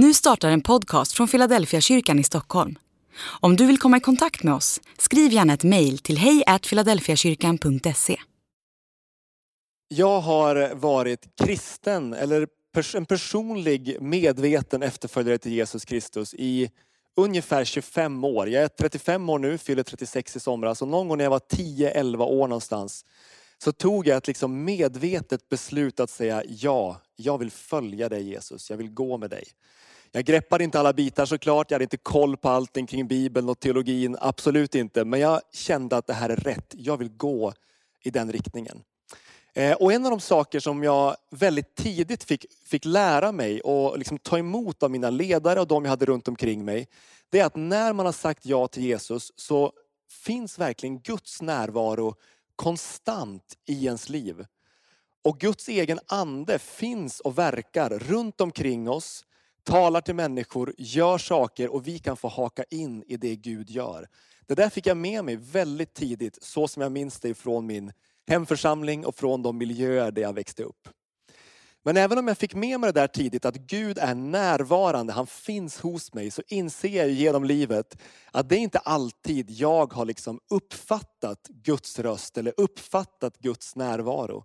Nu 0.00 0.14
startar 0.14 0.50
en 0.50 0.60
podcast 0.60 1.12
från 1.12 1.28
Philadelphia 1.28 1.80
kyrkan 1.80 2.18
i 2.18 2.24
Stockholm. 2.24 2.78
Om 3.40 3.56
du 3.56 3.66
vill 3.66 3.78
komma 3.78 3.96
i 3.96 4.00
kontakt 4.00 4.42
med 4.42 4.54
oss, 4.54 4.80
skriv 4.98 5.32
gärna 5.32 5.54
ett 5.54 5.64
mejl 5.64 5.98
till 5.98 6.18
hejfiladelfiakyrkan.se. 6.18 8.16
Jag 9.88 10.20
har 10.20 10.74
varit 10.74 11.26
kristen, 11.44 12.14
eller 12.14 12.48
en 12.94 13.06
personlig 13.06 13.96
medveten 14.00 14.82
efterföljare 14.82 15.38
till 15.38 15.52
Jesus 15.52 15.84
Kristus 15.84 16.34
i 16.34 16.70
ungefär 17.16 17.64
25 17.64 18.24
år. 18.24 18.48
Jag 18.48 18.62
är 18.62 18.68
35 18.68 19.30
år 19.30 19.38
nu, 19.38 19.58
fyller 19.58 19.82
36 19.82 20.36
i 20.36 20.40
somras. 20.40 20.82
Och 20.82 20.88
någon 20.88 21.08
gång 21.08 21.18
när 21.18 21.24
jag 21.24 21.30
var 21.30 21.38
10-11 21.38 22.22
år 22.22 22.48
någonstans 22.48 23.04
så 23.64 23.72
tog 23.72 24.06
jag 24.06 24.16
ett 24.16 24.26
liksom 24.26 24.64
medvetet 24.64 25.48
beslut 25.48 26.00
att 26.00 26.10
säga 26.10 26.42
ja, 26.48 27.00
jag 27.16 27.38
vill 27.38 27.50
följa 27.50 28.08
dig 28.08 28.22
Jesus, 28.22 28.70
jag 28.70 28.76
vill 28.76 28.90
gå 28.90 29.18
med 29.18 29.30
dig. 29.30 29.44
Jag 30.12 30.24
greppade 30.24 30.64
inte 30.64 30.80
alla 30.80 30.92
bitar 30.92 31.26
såklart, 31.26 31.70
jag 31.70 31.74
hade 31.74 31.84
inte 31.84 31.96
koll 31.96 32.36
på 32.36 32.48
allting 32.48 32.86
kring 32.86 33.08
Bibeln 33.08 33.48
och 33.48 33.60
teologin, 33.60 34.16
absolut 34.20 34.74
inte. 34.74 35.04
Men 35.04 35.20
jag 35.20 35.40
kände 35.52 35.96
att 35.96 36.06
det 36.06 36.12
här 36.12 36.30
är 36.30 36.36
rätt, 36.36 36.74
jag 36.76 36.96
vill 36.96 37.08
gå 37.08 37.52
i 38.04 38.10
den 38.10 38.32
riktningen. 38.32 38.82
Eh, 39.54 39.72
och 39.72 39.92
en 39.92 40.04
av 40.04 40.10
de 40.10 40.20
saker 40.20 40.60
som 40.60 40.82
jag 40.82 41.16
väldigt 41.30 41.74
tidigt 41.74 42.24
fick, 42.24 42.46
fick 42.66 42.84
lära 42.84 43.32
mig 43.32 43.60
och 43.60 43.98
liksom 43.98 44.18
ta 44.18 44.38
emot 44.38 44.82
av 44.82 44.90
mina 44.90 45.10
ledare 45.10 45.60
och 45.60 45.66
de 45.66 45.84
jag 45.84 45.90
hade 45.90 46.04
runt 46.04 46.28
omkring 46.28 46.64
mig, 46.64 46.88
det 47.30 47.40
är 47.40 47.44
att 47.44 47.56
när 47.56 47.92
man 47.92 48.06
har 48.06 48.12
sagt 48.12 48.46
ja 48.46 48.68
till 48.68 48.82
Jesus 48.82 49.32
så 49.36 49.72
finns 50.24 50.58
verkligen 50.58 51.00
Guds 51.00 51.42
närvaro 51.42 52.14
konstant 52.58 53.54
i 53.66 53.86
ens 53.86 54.08
liv. 54.08 54.46
Och 55.24 55.40
Guds 55.40 55.68
egen 55.68 56.00
ande 56.06 56.58
finns 56.58 57.20
och 57.20 57.38
verkar 57.38 57.90
runt 57.90 58.40
omkring 58.40 58.88
oss, 58.88 59.24
talar 59.62 60.00
till 60.00 60.14
människor, 60.14 60.74
gör 60.78 61.18
saker 61.18 61.68
och 61.68 61.88
vi 61.88 61.98
kan 61.98 62.16
få 62.16 62.28
haka 62.28 62.64
in 62.70 63.04
i 63.06 63.16
det 63.16 63.36
Gud 63.36 63.70
gör. 63.70 64.08
Det 64.46 64.54
där 64.54 64.70
fick 64.70 64.86
jag 64.86 64.96
med 64.96 65.24
mig 65.24 65.36
väldigt 65.36 65.94
tidigt, 65.94 66.42
så 66.42 66.68
som 66.68 66.82
jag 66.82 66.92
minns 66.92 67.20
det 67.20 67.34
från 67.34 67.66
min 67.66 67.92
hemförsamling 68.28 69.06
och 69.06 69.14
från 69.14 69.42
de 69.42 69.58
miljöer 69.58 70.10
där 70.10 70.22
jag 70.22 70.32
växte 70.32 70.62
upp. 70.62 70.88
Men 71.84 71.96
även 71.96 72.18
om 72.18 72.28
jag 72.28 72.38
fick 72.38 72.54
med 72.54 72.80
mig 72.80 72.92
det 72.92 73.00
där 73.00 73.06
tidigt, 73.06 73.44
att 73.44 73.56
Gud 73.56 73.98
är 73.98 74.14
närvarande, 74.14 75.12
han 75.12 75.26
finns 75.26 75.80
hos 75.80 76.14
mig, 76.14 76.30
så 76.30 76.42
inser 76.48 76.88
jag 76.88 77.10
genom 77.10 77.44
livet 77.44 77.96
att 78.32 78.48
det 78.48 78.56
är 78.56 78.60
inte 78.60 78.78
alltid 78.78 79.50
jag 79.50 79.92
har 79.92 80.04
liksom 80.04 80.40
uppfattat 80.50 81.48
Guds 81.48 81.98
röst 81.98 82.38
eller 82.38 82.54
uppfattat 82.56 83.38
Guds 83.38 83.76
närvaro. 83.76 84.44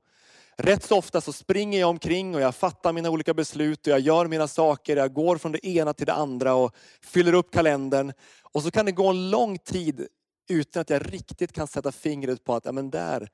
Rätt 0.58 0.84
så 0.84 0.98
ofta 0.98 1.22
så 1.22 1.34
springer 1.34 1.80
jag 1.80 1.90
omkring 1.90 2.36
och 2.36 2.42
jag 2.42 2.56
fattar 2.56 2.94
mina 2.94 3.10
olika 3.10 3.34
beslut 3.34 3.88
och 3.88 3.94
jag 3.94 4.00
gör 4.00 4.28
mina 4.28 4.48
saker. 4.48 4.98
Jag 4.98 5.14
går 5.14 5.38
från 5.38 5.52
det 5.52 5.68
ena 5.68 5.94
till 5.94 6.06
det 6.06 6.14
andra 6.14 6.54
och 6.54 6.76
fyller 7.02 7.34
upp 7.34 7.54
kalendern. 7.54 8.14
Och 8.42 8.64
så 8.64 8.72
kan 8.72 8.86
det 8.86 8.92
gå 8.92 9.08
en 9.08 9.30
lång 9.30 9.58
tid 9.58 10.08
utan 10.50 10.82
att 10.82 10.90
jag 10.90 11.14
riktigt 11.14 11.54
kan 11.54 11.68
sätta 11.68 11.92
fingret 11.92 12.44
på 12.44 12.56
att 12.56 12.66
ja, 12.66 12.72
men 12.72 12.90
där 12.90 13.30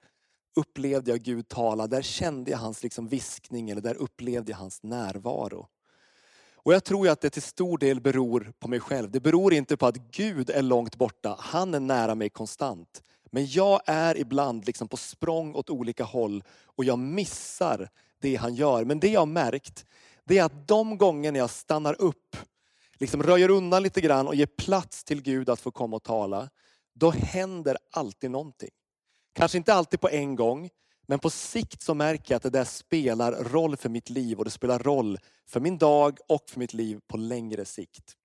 upplevde 0.56 1.12
jag 1.12 1.22
Gud 1.22 1.48
tala. 1.48 1.88
Där 1.88 2.02
kände 2.02 2.52
jag 2.52 2.58
hans 2.58 2.84
liksom 2.84 3.08
viskning 3.08 3.70
eller 3.70 3.82
där 3.82 3.96
upplevde 3.96 4.52
jag 4.52 4.58
hans 4.58 4.84
närvaro. 4.84 5.68
Och 6.56 6.74
jag 6.74 6.84
tror 6.84 7.10
att 7.10 7.22
det 7.22 7.30
till 7.30 7.42
stor 7.42 7.78
del 7.78 8.02
beror 8.02 8.54
på 8.60 8.68
mig 8.68 8.80
själv. 8.80 9.12
Det 9.12 9.20
beror 9.20 9.54
inte 9.54 9.78
på 9.78 9.86
att 9.86 9.98
Gud 9.98 10.50
är 10.50 10.62
långt 10.62 10.96
borta. 10.96 11.36
Han 11.40 11.74
är 11.74 11.80
nära 11.80 12.16
mig 12.16 12.30
konstant. 12.30 13.04
Men 13.32 13.46
jag 13.48 13.82
är 13.86 14.18
ibland 14.18 14.66
liksom 14.66 14.88
på 14.88 14.98
språng 14.98 15.56
åt 15.56 15.70
olika 15.70 16.04
håll 16.04 16.44
och 16.66 16.86
jag 16.86 17.00
missar 17.00 17.90
det 18.22 18.36
han 18.36 18.56
gör. 18.56 18.86
Men 18.86 19.00
det 19.00 19.10
jag 19.10 19.22
har 19.22 19.26
märkt, 19.26 19.86
det 20.24 20.38
är 20.38 20.44
att 20.44 20.68
de 20.68 20.98
gånger 20.98 21.34
jag 21.34 21.50
stannar 21.50 22.02
upp, 22.02 22.36
liksom 23.00 23.24
röjer 23.24 23.50
undan 23.50 23.84
lite 23.84 24.02
grann 24.02 24.28
och 24.28 24.36
ger 24.36 24.46
plats 24.46 25.04
till 25.04 25.22
Gud 25.22 25.50
att 25.50 25.60
få 25.60 25.72
komma 25.72 25.96
och 25.96 26.04
tala, 26.04 26.50
då 26.94 27.12
händer 27.12 27.78
alltid 27.92 28.32
någonting. 28.32 28.70
Kanske 29.34 29.58
inte 29.58 29.74
alltid 29.74 30.02
på 30.02 30.10
en 30.10 30.36
gång, 30.36 30.70
men 31.08 31.20
på 31.20 31.30
sikt 31.30 31.82
så 31.82 31.94
märker 31.94 32.34
jag 32.34 32.38
att 32.38 32.44
det 32.44 32.50
där 32.50 32.64
spelar 32.64 33.32
roll 33.32 33.78
för 33.78 33.90
mitt 33.90 34.10
liv 34.10 34.38
och 34.38 34.46
det 34.46 34.52
spelar 34.52 34.80
roll 34.80 35.18
för 35.48 35.60
min 35.60 35.78
dag 35.78 36.18
och 36.28 36.50
för 36.50 36.60
mitt 36.60 36.74
liv 36.74 37.00
på 37.08 37.18
längre 37.18 37.66
sikt. 37.66 38.16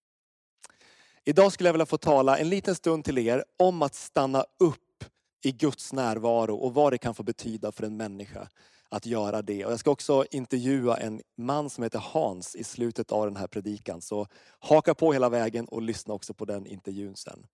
Idag 1.24 1.52
skulle 1.52 1.68
jag 1.68 1.74
vilja 1.74 1.86
få 1.86 1.98
tala 1.98 2.38
en 2.38 2.48
liten 2.48 2.74
stund 2.74 3.04
till 3.04 3.18
er 3.18 3.44
om 3.58 3.82
att 3.82 3.94
stanna 3.94 4.44
upp 4.58 5.04
i 5.44 5.52
Guds 5.52 5.92
närvaro 5.92 6.56
och 6.56 6.74
vad 6.74 6.92
det 6.92 6.98
kan 6.98 7.14
få 7.14 7.22
betyda 7.22 7.72
för 7.72 7.84
en 7.84 7.96
människa 7.96 8.48
att 8.88 9.06
göra 9.06 9.42
det. 9.42 9.64
Och 9.64 9.72
jag 9.72 9.80
ska 9.80 9.90
också 9.90 10.24
intervjua 10.30 10.96
en 10.96 11.22
man 11.36 11.70
som 11.70 11.84
heter 11.84 11.98
Hans 11.98 12.56
i 12.56 12.64
slutet 12.64 13.12
av 13.12 13.26
den 13.26 13.36
här 13.36 13.46
predikan. 13.46 14.00
Så 14.00 14.26
haka 14.58 14.94
på 14.94 15.12
hela 15.12 15.28
vägen 15.28 15.68
och 15.68 15.82
lyssna 15.82 16.14
också 16.14 16.34
på 16.34 16.44
den 16.44 16.66
intervjun 16.66 17.16
sen. 17.16 17.46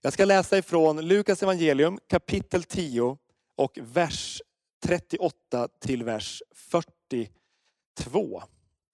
Jag 0.00 0.12
ska 0.12 0.24
läsa 0.24 0.58
ifrån 0.58 1.00
Lukas 1.00 1.42
evangelium 1.42 1.98
kapitel 2.08 2.64
10 2.64 3.18
och 3.56 3.78
vers 3.82 4.42
38 4.82 5.68
till 5.80 6.04
vers 6.04 6.42
42. 6.54 8.42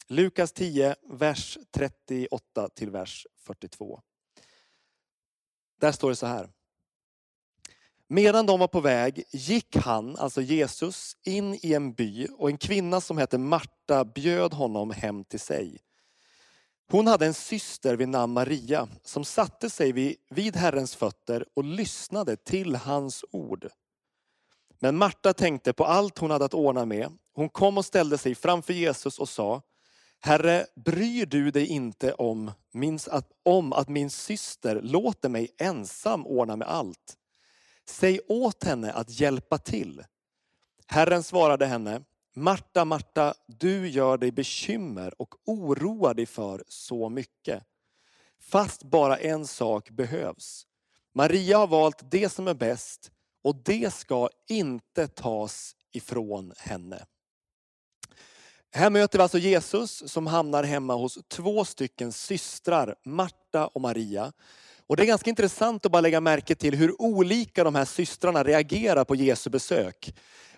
Lukas 0.07 0.53
10, 0.53 0.97
vers 1.09 1.59
38 1.71 2.69
till 2.69 2.91
vers 2.91 3.27
42. 3.37 4.01
Där 5.81 5.93
står 5.93 6.11
det 6.11 6.17
så 6.17 6.27
här. 6.27 6.51
Medan 8.07 8.47
de 8.47 8.61
var 8.61 8.69
på 8.69 8.81
väg 8.81 9.25
gick 9.31 9.77
han, 9.77 10.17
alltså 10.17 10.43
Jesus, 10.43 11.17
in 11.23 11.55
i 11.63 11.73
en 11.75 11.93
by 11.93 12.27
och 12.27 12.51
en 12.51 12.59
kvinna 12.59 13.01
som 13.01 13.19
hette 13.19 13.39
Marta 13.39 14.05
bjöd 14.05 14.55
honom 14.55 14.91
hem 14.91 15.25
till 15.25 15.41
sig. 15.41 15.79
Hon 16.93 17.07
hade 17.07 17.27
en 17.27 17.35
syster 17.35 17.97
vid 17.97 18.09
namn 18.09 18.33
Maria 18.33 18.89
som 19.03 19.25
satte 19.25 19.71
sig 19.71 19.93
vid, 19.93 20.17
vid 20.31 20.57
Herrens 20.57 20.97
fötter 20.97 21.47
och 21.55 21.65
lyssnade 21.65 22.37
till 22.37 22.77
hans 22.77 23.25
ord. 23.31 23.69
Men 24.79 24.97
Marta 24.97 25.33
tänkte 25.33 25.73
på 25.73 25.85
allt 25.85 26.19
hon 26.19 26.31
hade 26.31 26.45
att 26.45 26.55
ordna 26.55 26.85
med. 26.85 27.13
Hon 27.35 27.49
kom 27.49 27.79
och 27.79 27.85
ställde 27.85 28.19
sig 28.19 28.35
framför 28.35 28.73
Jesus 28.73 29.19
och 29.19 29.29
sa, 29.29 29.63
Herre, 30.21 30.67
bryr 30.85 31.27
du 31.27 31.51
dig 31.51 31.67
inte 31.67 32.13
om, 32.13 32.51
min, 32.73 32.99
att, 33.11 33.31
om 33.43 33.73
att 33.73 33.89
min 33.89 34.11
syster 34.11 34.81
låter 34.83 35.29
mig 35.29 35.55
ensam 35.59 36.27
ordna 36.27 36.57
med 36.57 36.69
allt? 36.69 37.17
Säg 37.89 38.21
åt 38.29 38.65
henne 38.65 38.93
att 38.93 39.21
hjälpa 39.21 39.59
till. 39.59 40.05
Herren 40.87 41.23
svarade 41.23 41.67
henne, 41.67 42.03
Marta, 42.35 42.85
Marta, 42.85 43.35
du 43.47 43.89
gör 43.89 44.19
dig 44.19 44.33
bekymmer 44.33 45.15
och 45.23 45.35
oroar 45.47 46.15
dig 46.15 46.27
för 46.27 46.65
så 46.69 47.09
mycket. 47.09 47.65
Fast 48.41 48.83
bara 48.83 49.17
en 49.17 49.47
sak 49.47 49.91
behövs. 49.91 50.67
Maria 51.15 51.59
har 51.59 51.67
valt 51.67 52.11
det 52.11 52.29
som 52.29 52.49
är 52.49 52.55
bäst 52.55 53.11
och 53.45 53.57
det 53.57 53.95
ska 53.95 54.29
inte 54.49 55.09
tas 55.09 55.77
ifrån 55.93 56.53
henne. 56.57 57.07
Här 58.75 58.91
möter 58.91 59.19
vi 59.19 59.23
alltså 59.23 59.39
Jesus 59.39 60.13
som 60.13 60.27
hamnar 60.27 60.65
hemma 60.65 60.95
hos 60.95 61.19
två 61.29 61.65
stycken 61.65 62.13
systrar, 62.13 62.97
Marta 63.05 63.67
och 63.67 63.81
Maria. 63.81 64.33
Och 64.87 64.97
det 64.97 65.03
är 65.03 65.07
ganska 65.07 65.31
intressant 65.31 65.87
att 65.87 65.93
bara 65.93 66.01
lägga 66.01 66.21
märke 66.21 66.55
till 66.55 66.75
hur 66.75 67.03
olika 67.03 67.65
de 67.65 67.75
här 67.75 67.85
systrarna 67.85 68.45
reagerar 68.45 69.05
på 69.05 69.15
Jesu 69.15 69.51
besök. 69.51 70.15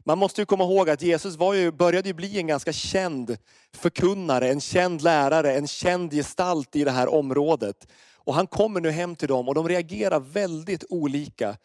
Man 0.07 0.19
måste 0.19 0.41
ju 0.41 0.47
komma 0.47 0.65
ihåg 0.65 0.91
att 0.91 1.03
Jesus 1.03 1.37
var 1.37 1.55
ju, 1.55 1.71
började 1.71 2.09
ju 2.09 2.15
bli 2.15 2.39
en 2.39 2.47
ganska 2.47 2.73
känd 2.73 3.37
förkunnare, 3.77 4.49
en 4.49 4.61
känd 4.61 5.03
lärare, 5.03 5.55
en 5.55 5.67
känd 5.67 6.13
gestalt 6.13 6.77
i 6.77 6.85
det 6.85 6.91
här 6.91 7.15
området. 7.15 7.89
Och 8.15 8.35
han 8.35 8.47
kommer 8.47 8.81
nu 8.81 8.91
hem 8.91 9.17
till 9.17 9.29
dem 9.29 9.49
och 9.49 9.55
de 9.55 9.69
reagerar 9.69 10.21
väldigt 10.21 10.85
olika 10.89 11.57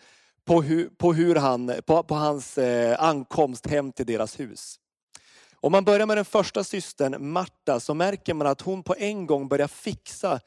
på, 0.46 0.62
hur, 0.62 0.90
på, 0.90 1.14
hur 1.14 1.36
han, 1.36 1.74
på, 1.86 2.04
på 2.04 2.16
hans 2.16 2.58
eh, 2.58 3.04
ankomst 3.04 3.68
hem 3.68 3.92
till 3.92 4.06
deras 4.06 4.40
hus. 4.40 4.80
Om 5.62 5.72
man 5.72 5.86
börjar 5.86 6.06
med 6.06 6.18
den 6.18 6.26
första 6.26 6.64
systern, 6.64 7.32
Marta, 7.32 7.80
så 7.80 7.94
märker 7.94 8.34
man 8.34 8.48
att 8.48 8.62
hon 8.62 8.84
på 8.84 8.96
en 8.98 9.26
gång 9.26 9.48
börjar 9.48 9.68
fixa 9.68 10.40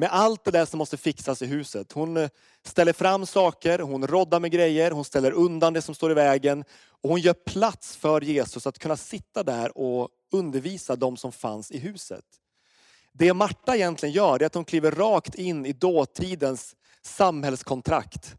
med 0.00 0.08
allt 0.12 0.44
det 0.44 0.50
där 0.50 0.64
som 0.64 0.78
måste 0.78 0.96
fixas 0.96 1.42
i 1.42 1.46
huset. 1.46 1.92
Hon 1.92 2.16
eh, 2.16 2.28
ställer 2.64 2.92
fram 2.92 3.26
saker, 3.26 3.78
hon 3.78 4.06
roddar 4.06 4.40
med 4.40 4.50
grejer, 4.50 4.90
hon 4.90 5.04
ställer 5.04 5.32
undan 5.32 5.72
det 5.72 5.82
som 5.82 5.94
står 5.94 6.10
i 6.10 6.14
vägen. 6.14 6.64
Och 7.02 7.10
hon 7.10 7.20
gör 7.20 7.32
plats 7.32 7.96
för 7.96 8.20
Jesus 8.20 8.66
att 8.66 8.78
kunna 8.78 8.96
sitta 8.96 9.42
där 9.42 9.78
och 9.78 10.08
undervisa 10.32 10.96
de 10.96 11.16
som 11.16 11.32
fanns 11.32 11.70
i 11.70 11.78
huset. 11.78 12.24
Det 13.12 13.34
Marta 13.34 13.76
egentligen 13.76 14.12
gör 14.12 14.42
är 14.42 14.46
att 14.46 14.54
hon 14.54 14.64
kliver 14.64 14.90
rakt 14.90 15.34
in 15.34 15.66
i 15.66 15.72
dåtidens 15.72 16.76
samhällskontrakt. 17.02 18.34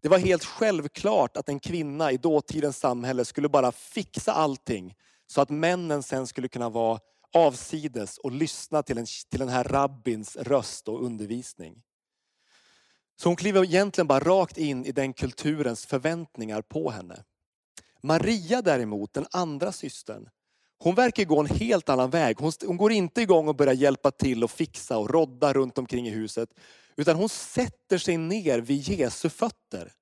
Det 0.00 0.08
var 0.08 0.18
helt 0.18 0.44
självklart 0.44 1.36
att 1.36 1.48
en 1.48 1.60
kvinna 1.60 2.12
i 2.12 2.16
dåtidens 2.16 2.78
samhälle 2.78 3.24
skulle 3.24 3.48
bara 3.48 3.72
fixa 3.72 4.32
allting 4.32 4.94
så 5.26 5.40
att 5.40 5.50
männen 5.50 6.02
sen 6.02 6.26
skulle 6.26 6.48
kunna 6.48 6.68
vara 6.68 6.98
avsides 7.34 8.18
och 8.18 8.32
lyssna 8.32 8.82
till, 8.82 8.98
en, 8.98 9.06
till 9.30 9.40
den 9.40 9.48
här 9.48 9.64
rabbins 9.64 10.36
röst 10.36 10.88
och 10.88 11.04
undervisning. 11.04 11.82
Så 13.16 13.28
hon 13.28 13.36
kliver 13.36 13.64
egentligen 13.64 14.06
bara 14.06 14.20
rakt 14.20 14.58
in 14.58 14.84
i 14.84 14.92
den 14.92 15.12
kulturens 15.12 15.86
förväntningar 15.86 16.62
på 16.62 16.90
henne. 16.90 17.24
Maria 18.02 18.62
däremot, 18.62 19.12
den 19.12 19.26
andra 19.30 19.72
systern, 19.72 20.28
Hon 20.78 20.94
verkar 20.94 21.24
gå 21.24 21.40
en 21.40 21.46
helt 21.46 21.88
annan 21.88 22.10
väg. 22.10 22.36
Hon, 22.38 22.52
hon 22.66 22.76
går 22.76 22.92
inte 22.92 23.22
igång 23.22 23.48
och 23.48 23.56
börjar 23.56 23.74
hjälpa 23.74 24.10
till 24.10 24.44
och 24.44 24.50
fixa 24.50 24.98
och 24.98 25.10
rodda 25.10 25.52
runt 25.52 25.78
omkring 25.78 26.06
i 26.06 26.10
huset. 26.10 26.48
Utan 26.96 27.16
hon 27.16 27.28
sätter 27.28 27.98
sig 27.98 28.16
ner 28.16 28.58
vid 28.58 28.88
Jesu 28.88 29.28
fötter. 29.28 29.92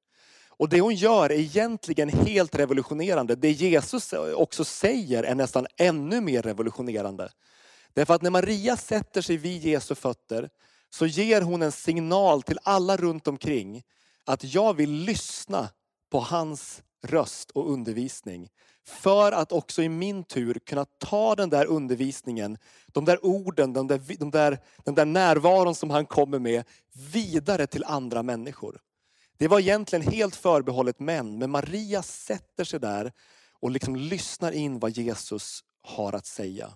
Och 0.62 0.68
det 0.68 0.80
hon 0.80 0.94
gör 0.94 1.30
är 1.30 1.38
egentligen 1.38 2.08
helt 2.08 2.54
revolutionerande. 2.54 3.36
Det 3.36 3.50
Jesus 3.50 4.12
också 4.34 4.64
säger 4.64 5.22
är 5.22 5.34
nästan 5.34 5.66
ännu 5.76 6.20
mer 6.20 6.42
revolutionerande. 6.42 7.28
Därför 7.94 8.14
att 8.14 8.22
när 8.22 8.30
Maria 8.30 8.76
sätter 8.76 9.22
sig 9.22 9.36
vid 9.36 9.64
Jesu 9.64 9.94
fötter 9.94 10.50
så 10.90 11.06
ger 11.06 11.42
hon 11.42 11.62
en 11.62 11.72
signal 11.72 12.42
till 12.42 12.58
alla 12.62 12.96
runt 12.96 13.28
omkring 13.28 13.82
att 14.24 14.54
jag 14.54 14.74
vill 14.74 14.90
lyssna 14.90 15.68
på 16.10 16.20
hans 16.20 16.82
röst 17.04 17.50
och 17.50 17.72
undervisning. 17.72 18.48
För 18.86 19.32
att 19.32 19.52
också 19.52 19.82
i 19.82 19.88
min 19.88 20.24
tur 20.24 20.54
kunna 20.54 20.84
ta 20.84 21.34
den 21.34 21.50
där 21.50 21.66
undervisningen, 21.66 22.58
de 22.86 23.04
där 23.04 23.24
orden, 23.26 23.72
de 23.72 23.86
där, 23.86 24.00
de 24.18 24.30
där, 24.30 24.58
den 24.84 24.94
där 24.94 25.04
närvaron 25.04 25.74
som 25.74 25.90
han 25.90 26.06
kommer 26.06 26.38
med 26.38 26.64
vidare 27.12 27.66
till 27.66 27.84
andra 27.84 28.22
människor. 28.22 28.80
Det 29.42 29.48
var 29.48 29.60
egentligen 29.60 30.12
helt 30.12 30.36
förbehållet 30.36 31.00
män, 31.00 31.38
men 31.38 31.50
Maria 31.50 32.02
sätter 32.02 32.64
sig 32.64 32.80
där 32.80 33.12
och 33.60 33.70
liksom 33.70 33.96
lyssnar 33.96 34.52
in 34.52 34.78
vad 34.78 34.90
Jesus 34.90 35.64
har 35.82 36.12
att 36.12 36.26
säga. 36.26 36.72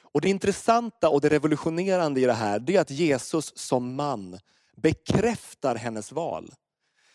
Och 0.00 0.20
Det 0.20 0.28
intressanta 0.28 1.08
och 1.08 1.20
det 1.20 1.28
revolutionerande 1.28 2.20
i 2.20 2.24
det 2.24 2.32
här, 2.32 2.58
det 2.58 2.76
är 2.76 2.80
att 2.80 2.90
Jesus 2.90 3.52
som 3.56 3.94
man 3.94 4.38
bekräftar 4.76 5.74
hennes 5.74 6.12
val. 6.12 6.54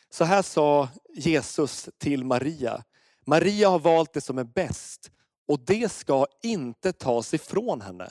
Så 0.09 0.23
här 0.23 0.41
sa 0.41 0.89
Jesus 1.13 1.89
till 1.97 2.23
Maria. 2.23 2.83
Maria 3.25 3.69
har 3.69 3.79
valt 3.79 4.13
det 4.13 4.21
som 4.21 4.37
är 4.37 4.43
bäst 4.43 5.11
och 5.47 5.59
det 5.59 5.91
ska 5.91 6.25
inte 6.43 6.93
tas 6.93 7.33
ifrån 7.33 7.81
henne. 7.81 8.09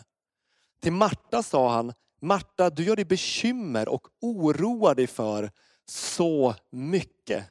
Till 0.83 0.93
Marta 0.93 1.43
sa 1.43 1.73
han, 1.73 1.93
Marta 2.21 2.71
du 2.71 2.85
gör 2.85 2.97
dig 2.97 3.05
bekymmer 3.05 3.89
och 3.89 4.09
oroar 4.21 4.95
dig 4.95 5.07
för 5.07 5.51
så 5.87 6.55
mycket. 6.71 7.45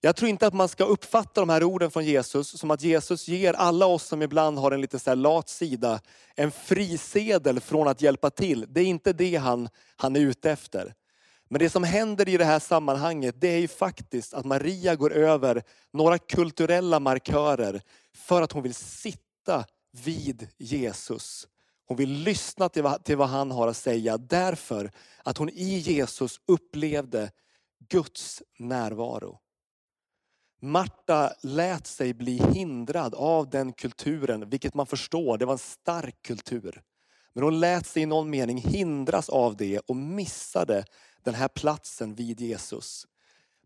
Jag 0.00 0.16
tror 0.16 0.28
inte 0.28 0.46
att 0.46 0.54
man 0.54 0.68
ska 0.68 0.84
uppfatta 0.84 1.40
de 1.40 1.48
här 1.48 1.64
orden 1.64 1.90
från 1.90 2.04
Jesus 2.04 2.58
som 2.58 2.70
att 2.70 2.82
Jesus 2.82 3.28
ger 3.28 3.54
alla 3.54 3.86
oss 3.86 4.06
som 4.06 4.22
ibland 4.22 4.58
har 4.58 4.72
en 4.72 4.80
lite 4.80 4.98
så 4.98 5.14
lat 5.14 5.48
sida, 5.48 6.00
en 6.34 6.50
frisedel 6.50 7.60
från 7.60 7.88
att 7.88 8.02
hjälpa 8.02 8.30
till. 8.30 8.66
Det 8.68 8.80
är 8.80 8.84
inte 8.84 9.12
det 9.12 9.36
han, 9.36 9.68
han 9.96 10.16
är 10.16 10.20
ute 10.20 10.50
efter. 10.50 10.94
Men 11.48 11.58
det 11.58 11.70
som 11.70 11.84
händer 11.84 12.28
i 12.28 12.36
det 12.36 12.44
här 12.44 12.58
sammanhanget, 12.58 13.40
det 13.40 13.48
är 13.48 13.58
ju 13.58 13.68
faktiskt 13.68 14.34
att 14.34 14.44
Maria 14.44 14.96
går 14.96 15.12
över 15.12 15.62
några 15.92 16.18
kulturella 16.18 17.00
markörer 17.00 17.82
för 18.14 18.42
att 18.42 18.52
hon 18.52 18.62
vill 18.62 18.74
sitta 18.74 19.64
vid 20.04 20.48
Jesus. 20.58 21.48
Hon 21.90 21.96
vill 21.96 22.12
lyssna 22.12 22.68
till 22.68 22.82
vad, 22.82 23.04
till 23.04 23.16
vad 23.16 23.28
han 23.28 23.50
har 23.50 23.68
att 23.68 23.76
säga 23.76 24.18
därför 24.18 24.90
att 25.24 25.38
hon 25.38 25.48
i 25.48 25.78
Jesus 25.78 26.40
upplevde 26.46 27.30
Guds 27.88 28.42
närvaro. 28.58 29.38
Marta 30.60 31.32
lät 31.42 31.86
sig 31.86 32.14
bli 32.14 32.42
hindrad 32.54 33.14
av 33.14 33.50
den 33.50 33.72
kulturen, 33.72 34.50
vilket 34.50 34.74
man 34.74 34.86
förstår, 34.86 35.38
det 35.38 35.44
var 35.44 35.52
en 35.52 35.58
stark 35.58 36.22
kultur. 36.22 36.82
Men 37.32 37.44
hon 37.44 37.60
lät 37.60 37.86
sig 37.86 38.02
i 38.02 38.06
någon 38.06 38.30
mening 38.30 38.58
hindras 38.58 39.28
av 39.28 39.56
det 39.56 39.78
och 39.78 39.96
missade 39.96 40.84
den 41.24 41.34
här 41.34 41.48
platsen 41.48 42.14
vid 42.14 42.40
Jesus. 42.40 43.06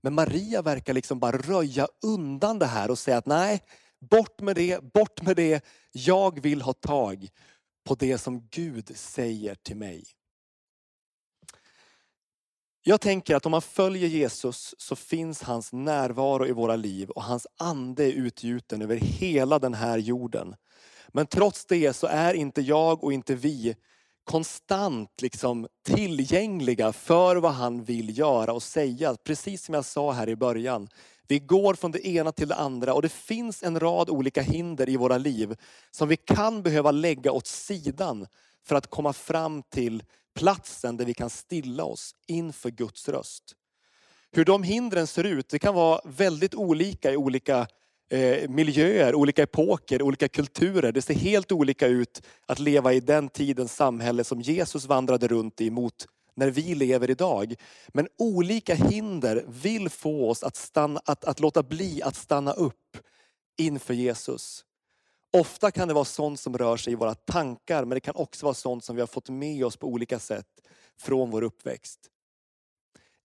Men 0.00 0.14
Maria 0.14 0.62
verkar 0.62 0.92
liksom 0.92 1.18
bara 1.18 1.36
röja 1.36 1.88
undan 2.02 2.58
det 2.58 2.66
här 2.66 2.90
och 2.90 2.98
säga 2.98 3.16
att 3.16 3.26
nej, 3.26 3.62
bort 4.10 4.40
med 4.40 4.56
det, 4.56 4.92
bort 4.92 5.22
med 5.22 5.36
det. 5.36 5.64
Jag 5.92 6.42
vill 6.42 6.62
ha 6.62 6.72
tag 6.72 7.28
på 7.84 7.94
det 7.94 8.18
som 8.18 8.48
Gud 8.50 8.96
säger 8.96 9.54
till 9.54 9.76
mig. 9.76 10.04
Jag 12.86 13.00
tänker 13.00 13.36
att 13.36 13.46
om 13.46 13.50
man 13.50 13.62
följer 13.62 14.08
Jesus 14.08 14.74
så 14.78 14.96
finns 14.96 15.42
hans 15.42 15.72
närvaro 15.72 16.46
i 16.46 16.52
våra 16.52 16.76
liv 16.76 17.10
och 17.10 17.22
hans 17.22 17.46
ande 17.56 18.04
är 18.04 18.12
utgjuten 18.12 18.82
över 18.82 18.96
hela 18.96 19.58
den 19.58 19.74
här 19.74 19.98
jorden. 19.98 20.56
Men 21.08 21.26
trots 21.26 21.66
det 21.66 21.92
så 21.92 22.06
är 22.06 22.34
inte 22.34 22.60
jag 22.60 23.04
och 23.04 23.12
inte 23.12 23.34
vi 23.34 23.76
konstant 24.24 25.22
liksom 25.22 25.68
tillgängliga 25.86 26.92
för 26.92 27.36
vad 27.36 27.52
han 27.52 27.84
vill 27.84 28.18
göra 28.18 28.52
och 28.52 28.62
säga. 28.62 29.16
Precis 29.24 29.64
som 29.64 29.74
jag 29.74 29.84
sa 29.84 30.12
här 30.12 30.28
i 30.28 30.36
början. 30.36 30.88
Vi 31.28 31.38
går 31.38 31.74
från 31.74 31.90
det 31.90 32.06
ena 32.06 32.32
till 32.32 32.48
det 32.48 32.54
andra 32.54 32.94
och 32.94 33.02
det 33.02 33.12
finns 33.12 33.62
en 33.62 33.80
rad 33.80 34.10
olika 34.10 34.42
hinder 34.42 34.88
i 34.88 34.96
våra 34.96 35.18
liv 35.18 35.56
som 35.90 36.08
vi 36.08 36.16
kan 36.16 36.62
behöva 36.62 36.90
lägga 36.90 37.32
åt 37.32 37.46
sidan 37.46 38.26
för 38.66 38.76
att 38.76 38.90
komma 38.90 39.12
fram 39.12 39.62
till 39.62 40.02
platsen 40.34 40.96
där 40.96 41.04
vi 41.04 41.14
kan 41.14 41.30
stilla 41.30 41.84
oss 41.84 42.14
inför 42.26 42.70
Guds 42.70 43.08
röst. 43.08 43.54
Hur 44.32 44.44
de 44.44 44.62
hindren 44.62 45.06
ser 45.06 45.24
ut, 45.24 45.48
det 45.48 45.58
kan 45.58 45.74
vara 45.74 46.00
väldigt 46.04 46.54
olika 46.54 47.12
i 47.12 47.16
olika 47.16 47.66
eh, 48.10 48.48
miljöer, 48.48 49.14
olika 49.14 49.42
epoker, 49.42 50.02
olika 50.02 50.28
kulturer. 50.28 50.92
Det 50.92 51.02
ser 51.02 51.14
helt 51.14 51.52
olika 51.52 51.86
ut 51.86 52.22
att 52.46 52.58
leva 52.58 52.92
i 52.92 53.00
den 53.00 53.28
tidens 53.28 53.76
samhälle 53.76 54.24
som 54.24 54.40
Jesus 54.40 54.86
vandrade 54.86 55.28
runt 55.28 55.60
i 55.60 55.70
mot 55.70 56.06
när 56.36 56.50
vi 56.50 56.74
lever 56.74 57.10
idag. 57.10 57.54
Men 57.88 58.08
olika 58.18 58.74
hinder 58.74 59.44
vill 59.48 59.88
få 59.88 60.30
oss 60.30 60.42
att, 60.42 60.56
stanna, 60.56 61.00
att, 61.04 61.24
att 61.24 61.40
låta 61.40 61.62
bli 61.62 62.02
att 62.02 62.16
stanna 62.16 62.52
upp 62.52 62.96
inför 63.58 63.94
Jesus. 63.94 64.64
Ofta 65.32 65.70
kan 65.70 65.88
det 65.88 65.94
vara 65.94 66.04
sånt 66.04 66.40
som 66.40 66.58
rör 66.58 66.76
sig 66.76 66.92
i 66.92 66.96
våra 66.96 67.14
tankar, 67.14 67.84
men 67.84 67.96
det 67.96 68.00
kan 68.00 68.16
också 68.16 68.46
vara 68.46 68.54
sånt 68.54 68.84
som 68.84 68.96
vi 68.96 69.02
har 69.02 69.06
fått 69.06 69.28
med 69.28 69.64
oss 69.64 69.76
på 69.76 69.86
olika 69.86 70.18
sätt 70.18 70.46
från 71.00 71.30
vår 71.30 71.42
uppväxt. 71.42 72.00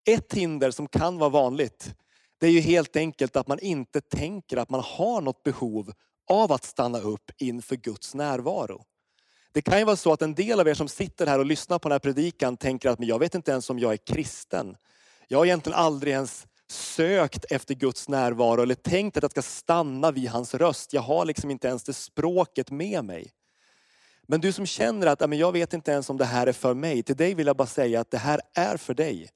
Ett 0.08 0.34
hinder 0.34 0.72
som 0.72 0.88
kan 0.88 1.18
vara 1.18 1.30
vanligt, 1.30 1.96
det 2.40 2.48
är 2.48 2.52
ju 2.52 2.60
helt 2.60 2.96
enkelt 2.96 3.36
att 3.36 3.48
man 3.48 3.60
inte 3.60 4.02
tänker 4.02 4.58
att 4.58 4.70
man 4.70 4.84
har 4.86 5.22
något 5.22 5.44
behov 5.44 5.94
av 6.28 6.52
att 6.52 6.64
stanna 6.64 7.00
upp 7.00 7.32
inför 7.38 7.76
Guds 7.76 8.16
närvaro. 8.16 8.86
Det 9.52 9.62
kan 9.62 9.80
ju 9.80 9.86
vara 9.86 9.96
så 9.96 10.14
att 10.14 10.22
en 10.22 10.36
del 10.36 10.60
av 10.60 10.68
er 10.68 10.74
som 10.74 10.88
sitter 10.88 11.28
här 11.28 11.40
och 11.40 11.46
lyssnar 11.46 11.80
på 11.80 11.90
den 11.90 11.94
här 11.94 12.00
predikan 12.00 12.58
tänker 12.58 12.90
att 12.90 13.00
men 13.00 13.08
jag 13.08 13.20
vet 13.20 13.36
inte 13.36 13.52
ens 13.52 13.70
om 13.70 13.80
jag 13.80 13.94
är 13.94 13.98
kristen. 13.98 14.78
Jag 15.28 15.38
har 15.38 15.46
egentligen 15.46 15.80
aldrig 15.80 16.14
ens 16.14 16.48
sökt 16.72 17.46
efter 17.50 17.76
Guds 17.76 18.10
närvaro 18.10 18.62
eller 18.62 18.76
tänkt 18.76 19.18
att 19.18 19.24
jag 19.24 19.32
ska 19.32 19.42
stanna 19.42 20.12
vid 20.12 20.30
hans 20.30 20.54
röst. 20.54 20.94
Jag 20.94 21.02
har 21.02 21.26
liksom 21.26 21.52
inte 21.52 21.68
ens 21.68 21.84
det 21.84 21.94
språket 21.94 22.72
med 22.72 23.06
mig. 23.06 23.32
Men 24.28 24.42
du 24.42 24.52
som 24.52 24.66
känner 24.66 25.08
att 25.08 25.30
men 25.30 25.38
jag 25.38 25.52
vet 25.52 25.74
inte 25.74 25.92
ens 25.92 26.10
om 26.10 26.18
det 26.18 26.26
här 26.26 26.48
är 26.48 26.54
för 26.54 26.74
mig. 26.74 27.04
Till 27.04 27.16
dig 27.16 27.34
vill 27.34 27.48
jag 27.48 27.58
bara 27.58 27.68
säga 27.68 28.02
att 28.02 28.12
det 28.12 28.18
här 28.18 28.42
är 28.54 28.78
för 28.78 28.94
dig. 28.94 29.30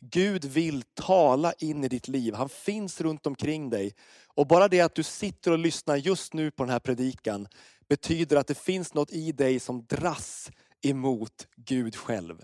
Gud 0.00 0.44
vill 0.44 0.82
tala 0.94 1.52
in 1.52 1.84
i 1.84 1.88
ditt 1.88 2.08
liv. 2.08 2.34
Han 2.34 2.48
finns 2.48 3.00
runt 3.00 3.26
omkring 3.26 3.70
dig. 3.70 3.94
Och 4.26 4.46
bara 4.46 4.68
det 4.68 4.80
att 4.80 4.94
du 4.94 5.02
sitter 5.02 5.50
och 5.50 5.58
lyssnar 5.58 5.96
just 5.96 6.34
nu 6.34 6.50
på 6.50 6.62
den 6.62 6.70
här 6.70 6.78
predikan 6.78 7.48
betyder 7.88 8.36
att 8.36 8.46
det 8.46 8.58
finns 8.58 8.94
något 8.94 9.12
i 9.12 9.32
dig 9.32 9.60
som 9.60 9.86
dras 9.86 10.50
emot 10.82 11.48
Gud 11.56 11.96
själv. 11.96 12.42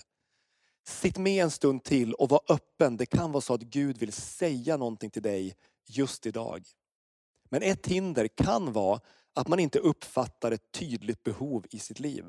Sitt 0.87 1.19
med 1.19 1.45
en 1.45 1.51
stund 1.51 1.85
till 1.85 2.15
och 2.15 2.29
var 2.29 2.41
öppen. 2.49 2.97
Det 2.97 3.07
kan 3.07 3.33
vara 3.33 3.41
så 3.41 3.55
att 3.55 3.63
Gud 3.63 3.99
vill 3.99 4.13
säga 4.13 4.77
någonting 4.77 5.11
till 5.11 5.23
dig 5.23 5.55
just 5.87 6.27
idag. 6.27 6.65
Men 7.49 7.63
ett 7.63 7.87
hinder 7.87 8.29
kan 8.29 8.73
vara 8.73 9.01
att 9.35 9.49
man 9.49 9.59
inte 9.59 9.79
uppfattar 9.79 10.53
ett 10.53 10.73
tydligt 10.73 11.23
behov 11.23 11.67
i 11.71 11.79
sitt 11.79 12.01
liv. 12.01 12.25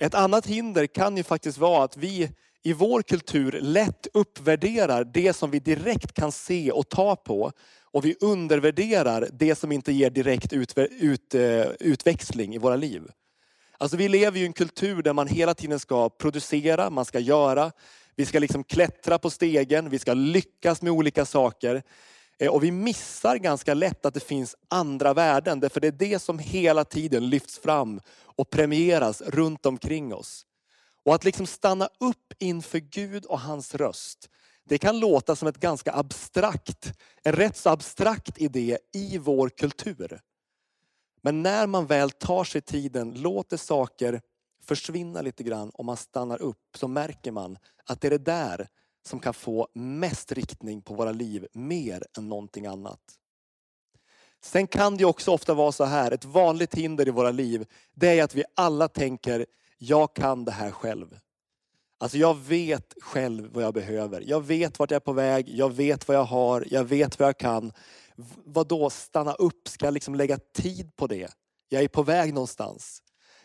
Ett 0.00 0.14
annat 0.14 0.46
hinder 0.46 0.86
kan 0.86 1.16
ju 1.16 1.22
faktiskt 1.22 1.58
vara 1.58 1.84
att 1.84 1.96
vi 1.96 2.30
i 2.62 2.72
vår 2.72 3.02
kultur 3.02 3.58
lätt 3.60 4.06
uppvärderar 4.14 5.04
det 5.04 5.32
som 5.32 5.50
vi 5.50 5.58
direkt 5.58 6.12
kan 6.12 6.32
se 6.32 6.72
och 6.72 6.88
ta 6.88 7.16
på. 7.16 7.52
Och 7.82 8.04
vi 8.04 8.16
undervärderar 8.20 9.28
det 9.32 9.54
som 9.54 9.72
inte 9.72 9.92
ger 9.92 10.10
direkt 10.10 10.52
ut, 10.52 10.78
ut, 10.78 11.34
utväxling 11.80 12.54
i 12.54 12.58
våra 12.58 12.76
liv. 12.76 13.02
Alltså 13.78 13.96
vi 13.96 14.08
lever 14.08 14.38
i 14.38 14.46
en 14.46 14.52
kultur 14.52 15.02
där 15.02 15.12
man 15.12 15.28
hela 15.28 15.54
tiden 15.54 15.80
ska 15.80 16.08
producera, 16.08 16.90
man 16.90 17.04
ska 17.04 17.18
göra. 17.18 17.72
Vi 18.16 18.26
ska 18.26 18.38
liksom 18.38 18.64
klättra 18.64 19.18
på 19.18 19.30
stegen, 19.30 19.90
vi 19.90 19.98
ska 19.98 20.14
lyckas 20.14 20.82
med 20.82 20.92
olika 20.92 21.24
saker. 21.24 21.82
Eh, 22.38 22.50
och 22.50 22.64
vi 22.64 22.70
missar 22.70 23.36
ganska 23.36 23.74
lätt 23.74 24.06
att 24.06 24.14
det 24.14 24.20
finns 24.20 24.56
andra 24.68 25.14
värden. 25.14 25.60
Därför 25.60 25.80
det 25.80 25.86
är 25.86 25.92
det 25.92 26.18
som 26.18 26.38
hela 26.38 26.84
tiden 26.84 27.28
lyfts 27.28 27.58
fram 27.58 28.00
och 28.24 28.50
premieras 28.50 29.20
runt 29.20 29.66
omkring 29.66 30.14
oss. 30.14 30.46
Och 31.04 31.14
att 31.14 31.24
liksom 31.24 31.46
stanna 31.46 31.88
upp 32.00 32.32
inför 32.38 32.78
Gud 32.78 33.24
och 33.24 33.40
hans 33.40 33.74
röst. 33.74 34.30
Det 34.68 34.78
kan 34.78 34.98
låta 34.98 35.36
som 35.36 35.48
ett 35.48 35.60
ganska 35.60 35.92
abstrakt, 35.92 36.92
en 37.22 37.32
rätt 37.32 37.56
så 37.56 37.70
abstrakt 37.70 38.38
idé 38.38 38.78
i 38.92 39.18
vår 39.18 39.48
kultur. 39.48 40.20
Men 41.22 41.42
när 41.42 41.66
man 41.66 41.86
väl 41.86 42.10
tar 42.10 42.44
sig 42.44 42.60
tiden, 42.60 43.22
låter 43.22 43.56
saker 43.56 44.20
försvinna 44.64 45.22
lite 45.22 45.42
grann 45.42 45.70
och 45.70 45.84
man 45.84 45.96
stannar 45.96 46.42
upp 46.42 46.76
så 46.76 46.88
märker 46.88 47.30
man 47.30 47.58
att 47.86 48.00
det 48.00 48.08
är 48.08 48.10
det 48.10 48.18
där 48.18 48.68
som 49.06 49.20
kan 49.20 49.34
få 49.34 49.68
mest 49.74 50.32
riktning 50.32 50.82
på 50.82 50.94
våra 50.94 51.12
liv 51.12 51.46
mer 51.52 52.02
än 52.18 52.28
någonting 52.28 52.66
annat. 52.66 53.00
Sen 54.42 54.66
kan 54.66 54.96
det 54.96 55.04
också 55.04 55.30
ofta 55.30 55.54
vara 55.54 55.72
så 55.72 55.84
här, 55.84 56.10
ett 56.10 56.24
vanligt 56.24 56.74
hinder 56.74 57.08
i 57.08 57.10
våra 57.10 57.30
liv, 57.30 57.66
det 57.94 58.18
är 58.18 58.24
att 58.24 58.34
vi 58.34 58.44
alla 58.54 58.88
tänker, 58.88 59.46
jag 59.78 60.14
kan 60.14 60.44
det 60.44 60.52
här 60.52 60.70
själv. 60.70 61.18
Alltså 61.98 62.18
jag 62.18 62.38
vet 62.38 62.94
själv 63.00 63.50
vad 63.52 63.64
jag 63.64 63.74
behöver. 63.74 64.20
Jag 64.26 64.40
vet 64.40 64.78
vart 64.78 64.90
jag 64.90 64.96
är 64.96 65.00
på 65.00 65.12
väg, 65.12 65.48
jag 65.48 65.72
vet 65.72 66.08
vad 66.08 66.16
jag 66.16 66.24
har, 66.24 66.66
jag 66.70 66.84
vet 66.84 67.18
vad 67.18 67.28
jag 67.28 67.38
kan. 67.38 67.72
Vad 68.44 68.68
då 68.68 68.90
stanna 68.90 69.32
upp? 69.32 69.68
Ska 69.68 69.86
jag 69.86 69.94
liksom 69.94 70.14
lägga 70.14 70.38
tid 70.38 70.96
på 70.96 71.06
det? 71.06 71.34
Jag 71.68 71.82
är 71.82 71.88
på 71.88 72.02
väg 72.02 72.34
någonstans. 72.34 73.02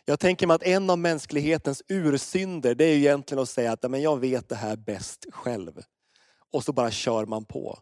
Jag 0.09 0.19
tänker 0.19 0.47
mig 0.47 0.55
att 0.55 0.63
en 0.63 0.89
av 0.89 0.99
mänsklighetens 0.99 1.83
ursynder, 1.87 2.75
det 2.75 2.85
är 2.85 2.93
ju 2.93 2.99
egentligen 2.99 3.41
att 3.41 3.49
säga 3.49 3.71
att 3.71 3.91
men 3.91 4.01
jag 4.01 4.19
vet 4.19 4.49
det 4.49 4.55
här 4.55 4.75
bäst 4.75 5.25
själv. 5.31 5.81
Och 6.51 6.63
så 6.63 6.73
bara 6.73 6.91
kör 6.91 7.25
man 7.25 7.45
på. 7.45 7.79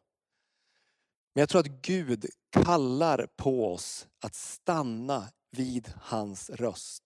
Men 1.36 1.40
jag 1.40 1.50
tror 1.50 1.62
att 1.62 1.82
Gud 1.82 2.26
kallar 2.52 3.28
på 3.38 3.74
oss 3.74 4.08
att 4.24 4.36
stanna 4.36 5.28
vid 5.52 5.94
hans 6.02 6.50
röst. 6.50 7.04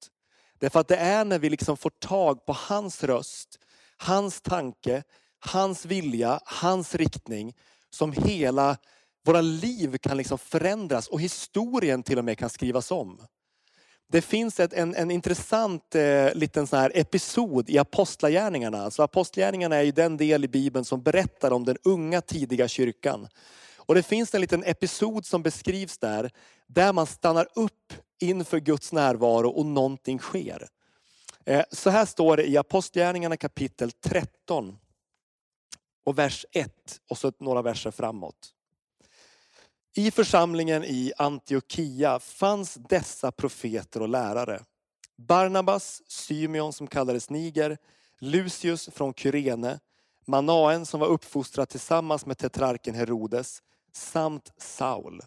Därför 0.60 0.80
att 0.80 0.88
det 0.88 0.98
är 0.98 1.25
när 1.25 1.40
vi 1.40 1.50
liksom 1.50 1.78
får 1.78 1.92
tag 2.00 2.46
på 2.46 2.54
hans 2.54 3.04
röst, 3.04 3.60
hans 3.98 4.42
tanke, 4.42 5.04
hans 5.40 5.86
vilja, 5.86 6.40
hans 6.46 6.96
riktning 6.96 7.56
som 7.90 8.12
hela 8.12 8.78
våra 9.25 9.42
liv 9.42 9.98
kan 9.98 10.18
liksom 10.18 10.38
förändras 10.38 11.08
och 11.08 11.22
historien 11.22 12.04
till 12.04 12.18
och 12.18 12.25
med 12.25 12.38
kan 12.38 12.50
skrivas 12.50 12.92
om. 12.92 13.22
Det 14.12 14.22
finns 14.22 14.60
ett, 14.60 14.74
en, 14.74 14.96
en 14.96 15.12
intressant 15.12 15.96
eh, 15.96 16.34
liten 16.34 16.68
sån 16.68 16.80
här 16.80 16.91
episod 16.96 17.70
i 17.70 17.77
Apostlagärningarna. 17.77 18.84
Alltså 18.84 19.03
Apostlagärningarna 19.03 19.75
är 19.75 19.82
ju 19.82 19.91
den 19.91 20.18
del 20.18 20.44
i 20.44 20.48
Bibeln 20.48 20.86
som 20.86 21.01
berättar 21.01 21.51
om 21.51 21.65
den 21.65 21.77
unga 21.84 22.22
tidiga 22.22 22.68
kyrkan. 22.68 23.27
Och 23.75 23.96
det 23.96 24.03
finns 24.03 24.36
en 24.36 24.41
liten 24.41 24.63
episod 24.63 25.25
som 25.25 25.44
beskrivs 25.44 25.98
där, 25.98 26.32
där 26.68 26.94
man 26.94 27.08
stannar 27.08 27.48
upp 27.56 27.94
inför 28.20 28.60
Guds 28.60 28.91
närvaro 28.91 29.50
och 29.50 29.65
någonting 29.65 30.20
sker. 30.20 30.68
Eh, 31.46 31.63
så 31.72 31.89
här 31.89 32.06
står 32.06 32.38
det 32.38 32.50
i 32.50 32.58
Apostlagärningarna 32.58 33.38
kapitel 33.38 33.91
13 33.91 34.77
och 36.06 36.18
vers 36.18 36.46
1 36.51 36.72
och 37.10 37.18
så 37.18 37.32
några 37.39 37.62
verser 37.62 37.91
framåt. 37.91 38.53
I 39.96 40.12
församlingen 40.12 40.84
i 40.84 41.14
Antiochia 41.18 42.20
fanns 42.20 42.74
dessa 42.74 43.32
profeter 43.32 44.02
och 44.02 44.10
lärare. 44.10 44.64
Barnabas, 45.18 46.02
Symeon 46.08 46.74
som 46.74 46.88
kallades 46.88 47.30
Niger, 47.30 47.78
Lucius 48.20 48.90
från 48.94 49.14
Kyrene, 49.14 49.80
Manaen 50.28 50.86
som 50.86 51.00
var 51.00 51.08
uppfostrad 51.08 51.70
tillsammans 51.70 52.26
med 52.26 52.38
tetrarken 52.38 52.96
Herodes, 52.96 53.62
samt 53.94 54.52
Saul. 54.58 55.22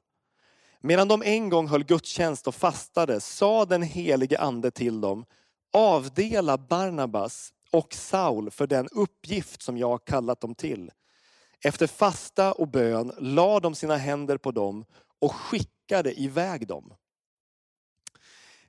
Medan 0.80 1.08
de 1.08 1.22
en 1.22 1.48
gång 1.48 1.68
höll 1.68 1.84
gudstjänst 1.84 2.46
och 2.46 2.54
fastade 2.54 3.20
sa 3.20 3.64
den 3.64 3.82
helige 3.82 4.38
ande 4.38 4.70
till 4.70 5.00
dem, 5.00 5.24
avdela 5.72 6.58
Barnabas 6.58 7.52
och 7.70 7.94
Saul 7.94 8.50
för 8.50 8.66
den 8.66 8.88
uppgift 8.92 9.62
som 9.62 9.78
jag 9.78 9.88
har 9.88 9.98
kallat 9.98 10.40
dem 10.40 10.54
till. 10.54 10.90
Efter 11.66 11.86
fasta 11.86 12.52
och 12.52 12.68
bön 12.68 13.12
la 13.18 13.60
de 13.60 13.74
sina 13.74 13.96
händer 13.96 14.36
på 14.36 14.50
dem 14.50 14.84
och 15.20 15.32
skickade 15.34 16.20
iväg 16.20 16.66
dem. 16.66 16.94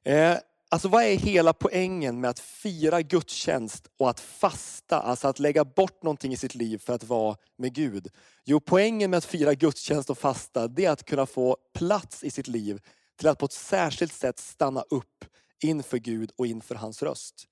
Eh, 0.04 0.38
alltså 0.70 0.88
vad 0.88 1.04
är 1.04 1.16
hela 1.16 1.54
poängen 1.54 2.22
med 2.22 2.30
att 2.30 2.40
fira 2.40 3.02
gudstjänst 3.02 3.88
och 3.98 4.10
att 4.10 4.20
fasta, 4.20 5.00
alltså 5.00 5.28
att 5.28 5.40
lägga 5.40 5.66
bort 5.66 6.04
någonting 6.04 6.34
i 6.34 6.38
sitt 6.38 6.56
liv 6.56 6.78
för 6.78 6.94
att 6.94 7.04
vara 7.04 7.38
med 7.58 7.74
Gud? 7.74 8.08
Jo, 8.46 8.60
poängen 8.60 9.12
med 9.12 9.18
att 9.18 9.26
fira 9.26 9.54
gudstjänst 9.54 10.10
och 10.10 10.18
fasta, 10.18 10.68
det 10.68 10.86
är 10.86 10.92
att 10.92 11.06
kunna 11.06 11.26
få 11.26 11.58
plats 11.74 12.24
i 12.24 12.32
sitt 12.32 12.48
liv 12.48 12.82
till 13.18 13.28
att 13.28 13.40
på 13.40 13.46
ett 13.46 13.54
särskilt 13.54 14.14
sätt 14.14 14.40
stanna 14.40 14.82
upp 14.82 15.26
inför 15.64 15.98
Gud 15.98 16.32
och 16.36 16.48
inför 16.48 16.76
hans 16.76 17.04
röst. 17.04 17.48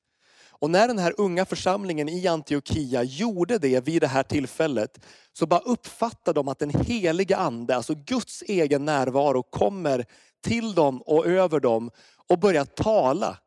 Och 0.64 0.70
när 0.70 0.88
den 0.88 1.00
här 1.00 1.14
unga 1.18 1.46
församlingen 1.46 2.10
i 2.10 2.28
Antiochia 2.28 3.04
gjorde 3.04 3.58
det 3.58 3.88
vid 3.88 4.02
det 4.02 4.08
här 4.08 4.24
tillfället, 4.24 5.06
så 5.34 5.46
bara 5.46 5.60
uppfattade 5.60 6.40
de 6.40 6.48
att 6.48 6.60
den 6.60 6.70
heliga 6.70 7.38
ande, 7.38 7.76
alltså 7.76 7.96
Guds 7.96 8.42
egen 8.48 8.86
närvaro 8.86 9.44
kommer 9.44 10.06
till 10.44 10.74
dem 10.74 11.02
och 11.02 11.26
över 11.26 11.60
dem 11.60 11.92
och 12.30 12.40
börjar 12.40 12.66
tala. 12.66 13.38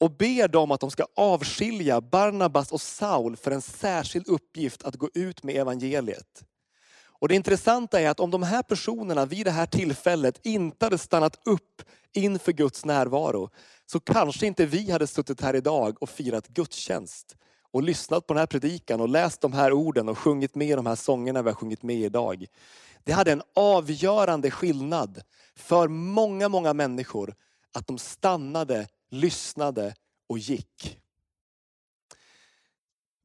Och 0.00 0.10
ber 0.10 0.48
dem 0.48 0.70
att 0.70 0.80
de 0.80 0.90
ska 0.90 1.06
avskilja 1.16 2.00
Barnabas 2.00 2.72
och 2.72 2.80
Saul 2.80 3.36
för 3.36 3.50
en 3.50 3.62
särskild 3.62 4.28
uppgift 4.28 4.84
att 4.84 4.96
gå 4.96 5.08
ut 5.14 5.42
med 5.42 5.56
evangeliet. 5.56 6.44
Och 7.20 7.28
det 7.28 7.34
intressanta 7.34 8.00
är 8.00 8.08
att 8.08 8.20
om 8.20 8.30
de 8.30 8.42
här 8.42 8.62
personerna 8.62 9.26
vid 9.26 9.46
det 9.46 9.50
här 9.50 9.66
tillfället 9.66 10.40
inte 10.46 10.86
hade 10.86 10.98
stannat 10.98 11.40
upp 11.44 11.82
inför 12.12 12.52
Guds 12.52 12.84
närvaro, 12.84 13.50
så 13.90 14.00
kanske 14.00 14.46
inte 14.46 14.66
vi 14.66 14.90
hade 14.90 15.06
suttit 15.06 15.40
här 15.40 15.56
idag 15.56 16.02
och 16.02 16.10
firat 16.10 16.48
gudstjänst 16.48 17.36
och 17.70 17.82
lyssnat 17.82 18.26
på 18.26 18.34
den 18.34 18.38
här 18.38 18.46
predikan 18.46 19.00
och 19.00 19.08
läst 19.08 19.40
de 19.40 19.52
här 19.52 19.72
orden 19.72 20.08
och 20.08 20.18
sjungit 20.18 20.54
med 20.54 20.78
de 20.78 20.86
här 20.86 20.94
sångerna 20.94 21.42
vi 21.42 21.48
har 21.48 21.54
sjungit 21.54 21.82
med 21.82 21.96
idag. 21.96 22.46
Det 23.04 23.12
hade 23.12 23.32
en 23.32 23.42
avgörande 23.54 24.50
skillnad 24.50 25.22
för 25.56 25.88
många, 25.88 26.48
många 26.48 26.74
människor 26.74 27.34
att 27.72 27.86
de 27.86 27.98
stannade, 27.98 28.86
lyssnade 29.10 29.94
och 30.28 30.38
gick. 30.38 30.98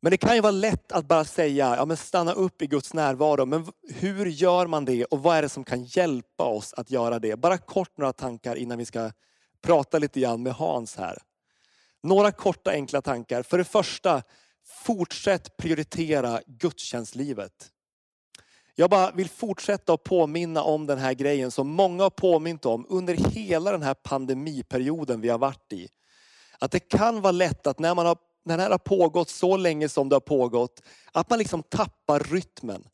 Men 0.01 0.11
det 0.11 0.17
kan 0.17 0.35
ju 0.35 0.41
vara 0.41 0.51
lätt 0.51 0.91
att 0.91 1.05
bara 1.05 1.25
säga, 1.25 1.75
ja 1.75 1.85
men 1.85 1.97
stanna 1.97 2.33
upp 2.33 2.61
i 2.61 2.67
Guds 2.67 2.93
närvaro. 2.93 3.45
Men 3.45 3.67
hur 3.89 4.25
gör 4.25 4.67
man 4.67 4.85
det 4.85 5.05
och 5.05 5.23
vad 5.23 5.37
är 5.37 5.41
det 5.41 5.49
som 5.49 5.63
kan 5.63 5.83
hjälpa 5.83 6.43
oss 6.43 6.73
att 6.73 6.91
göra 6.91 7.19
det? 7.19 7.35
Bara 7.35 7.57
kort 7.57 7.97
några 7.97 8.13
tankar 8.13 8.55
innan 8.55 8.77
vi 8.77 8.85
ska 8.85 9.11
prata 9.63 9.99
lite 9.99 10.19
grann 10.19 10.43
med 10.43 10.53
Hans 10.53 10.95
här. 10.95 11.17
Några 12.03 12.31
korta 12.31 12.71
enkla 12.71 13.01
tankar. 13.01 13.43
För 13.43 13.57
det 13.57 13.63
första, 13.63 14.23
fortsätt 14.65 15.57
prioritera 15.57 16.41
gudstjänstlivet. 16.45 17.69
Jag 18.75 18.89
bara 18.89 19.11
vill 19.11 19.29
fortsätta 19.29 19.93
att 19.93 20.03
påminna 20.03 20.63
om 20.63 20.85
den 20.85 20.97
här 20.97 21.13
grejen 21.13 21.51
som 21.51 21.67
många 21.67 22.03
har 22.03 22.09
påmint 22.09 22.65
om 22.65 22.85
under 22.89 23.13
hela 23.13 23.71
den 23.71 23.81
här 23.81 23.93
pandemiperioden 23.93 25.21
vi 25.21 25.29
har 25.29 25.37
varit 25.37 25.73
i. 25.73 25.87
Att 26.59 26.71
det 26.71 26.79
kan 26.79 27.21
vara 27.21 27.31
lätt 27.31 27.67
att 27.67 27.79
när, 27.79 27.95
man 27.95 28.05
har, 28.05 28.17
när 28.45 28.57
det 28.57 28.63
här 28.63 28.69
har 28.69 28.77
pågått 28.77 29.29
så 29.29 29.57
länge 29.57 29.89
som 29.89 30.09
det 30.09 30.15
har 30.15 30.19
pågått, 30.19 30.81
att 31.11 31.29
man 31.29 31.39
liksom 31.39 31.63
tappar 31.63 32.19
rytmen. 32.19 32.87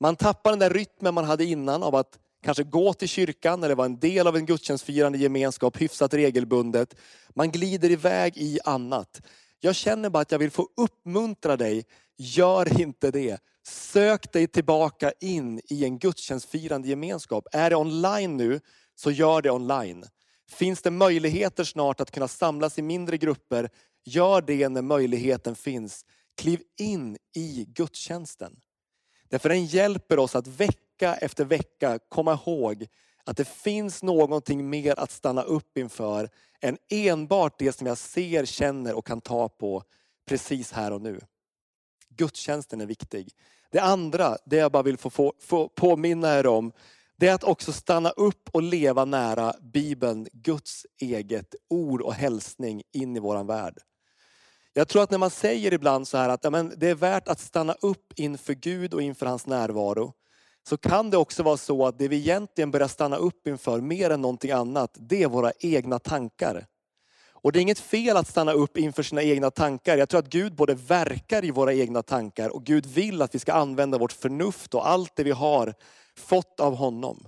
Man 0.00 0.16
tappar 0.16 0.50
den 0.50 0.58
där 0.58 0.70
rytmen 0.70 1.14
man 1.14 1.24
hade 1.24 1.44
innan 1.44 1.82
av 1.82 1.94
att 1.94 2.18
kanske 2.44 2.64
gå 2.64 2.92
till 2.92 3.08
kyrkan 3.08 3.62
eller 3.64 3.74
vara 3.74 3.86
en 3.86 3.98
del 3.98 4.26
av 4.26 4.36
en 4.36 4.46
gudstjänstfirande 4.46 5.18
gemenskap 5.18 5.80
hyfsat 5.80 6.14
regelbundet. 6.14 6.94
Man 7.34 7.50
glider 7.50 7.90
iväg 7.90 8.36
i 8.36 8.58
annat. 8.64 9.22
Jag 9.60 9.74
känner 9.74 10.10
bara 10.10 10.20
att 10.20 10.32
jag 10.32 10.38
vill 10.38 10.50
få 10.50 10.68
uppmuntra 10.76 11.56
dig, 11.56 11.84
gör 12.16 12.80
inte 12.80 13.10
det. 13.10 13.38
Sök 13.66 14.32
dig 14.32 14.46
tillbaka 14.46 15.12
in 15.20 15.60
i 15.70 15.84
en 15.84 15.98
gudstjänstfirande 15.98 16.88
gemenskap. 16.88 17.46
Är 17.52 17.70
det 17.70 17.76
online 17.76 18.36
nu, 18.36 18.60
så 18.94 19.10
gör 19.10 19.42
det 19.42 19.50
online. 19.50 20.04
Finns 20.50 20.82
det 20.82 20.90
möjligheter 20.90 21.64
snart 21.64 22.00
att 22.00 22.10
kunna 22.10 22.28
samlas 22.28 22.78
i 22.78 22.82
mindre 22.82 23.18
grupper, 23.18 23.70
gör 24.04 24.42
det 24.42 24.68
när 24.68 24.82
möjligheten 24.82 25.54
finns. 25.54 26.04
Kliv 26.36 26.60
in 26.78 27.16
i 27.36 27.64
gudstjänsten. 27.68 28.56
Därför 29.28 29.48
den 29.48 29.66
hjälper 29.66 30.18
oss 30.18 30.34
att 30.34 30.46
väcka, 30.46 30.83
vecka 30.94 31.14
efter 31.14 31.44
vecka 31.44 31.98
komma 32.08 32.32
ihåg 32.32 32.86
att 33.24 33.36
det 33.36 33.48
finns 33.48 34.02
någonting 34.02 34.70
mer 34.70 34.98
att 34.98 35.10
stanna 35.10 35.42
upp 35.42 35.78
inför 35.78 36.30
än 36.60 36.78
enbart 36.90 37.58
det 37.58 37.72
som 37.72 37.86
jag 37.86 37.98
ser, 37.98 38.44
känner 38.44 38.94
och 38.94 39.06
kan 39.06 39.20
ta 39.20 39.48
på 39.48 39.82
precis 40.26 40.72
här 40.72 40.92
och 40.92 41.02
nu. 41.02 41.20
Gudstjänsten 42.08 42.80
är 42.80 42.86
viktig. 42.86 43.32
Det 43.70 43.78
andra, 43.78 44.36
det 44.44 44.56
jag 44.56 44.72
bara 44.72 44.82
vill 44.82 44.96
få, 44.96 45.10
få, 45.10 45.32
få 45.40 45.68
påminna 45.68 46.38
er 46.38 46.46
om, 46.46 46.72
det 47.16 47.28
är 47.28 47.34
att 47.34 47.44
också 47.44 47.72
stanna 47.72 48.10
upp 48.10 48.48
och 48.52 48.62
leva 48.62 49.04
nära 49.04 49.54
Bibeln, 49.60 50.28
Guds 50.32 50.86
eget 51.00 51.54
ord 51.70 52.02
och 52.02 52.14
hälsning 52.14 52.82
in 52.92 53.16
i 53.16 53.20
våran 53.20 53.46
värld. 53.46 53.78
Jag 54.72 54.88
tror 54.88 55.02
att 55.02 55.10
när 55.10 55.18
man 55.18 55.30
säger 55.30 55.72
ibland 55.72 56.08
så 56.08 56.18
här 56.18 56.28
att 56.28 56.44
ja, 56.44 56.50
men 56.50 56.72
det 56.76 56.90
är 56.90 56.94
värt 56.94 57.28
att 57.28 57.40
stanna 57.40 57.72
upp 57.80 58.12
inför 58.16 58.54
Gud 58.54 58.94
och 58.94 59.02
inför 59.02 59.26
hans 59.26 59.46
närvaro, 59.46 60.12
så 60.68 60.76
kan 60.76 61.10
det 61.10 61.16
också 61.16 61.42
vara 61.42 61.56
så 61.56 61.86
att 61.86 61.98
det 61.98 62.08
vi 62.08 62.16
egentligen 62.16 62.70
börjar 62.70 62.88
stanna 62.88 63.16
upp 63.16 63.46
inför 63.46 63.80
mer 63.80 64.10
än 64.10 64.20
någonting 64.20 64.50
annat, 64.50 64.90
det 64.94 65.22
är 65.22 65.28
våra 65.28 65.52
egna 65.58 65.98
tankar. 65.98 66.66
Och 67.44 67.52
det 67.52 67.58
är 67.58 67.60
inget 67.60 67.78
fel 67.78 68.16
att 68.16 68.28
stanna 68.28 68.52
upp 68.52 68.76
inför 68.76 69.02
sina 69.02 69.22
egna 69.22 69.50
tankar. 69.50 69.96
Jag 69.96 70.08
tror 70.08 70.18
att 70.18 70.28
Gud 70.28 70.54
både 70.54 70.74
verkar 70.74 71.44
i 71.44 71.50
våra 71.50 71.74
egna 71.74 72.02
tankar 72.02 72.48
och 72.48 72.64
Gud 72.64 72.86
vill 72.86 73.22
att 73.22 73.34
vi 73.34 73.38
ska 73.38 73.52
använda 73.52 73.98
vårt 73.98 74.12
förnuft 74.12 74.74
och 74.74 74.88
allt 74.88 75.16
det 75.16 75.24
vi 75.24 75.30
har 75.30 75.74
fått 76.16 76.60
av 76.60 76.74
honom. 76.76 77.26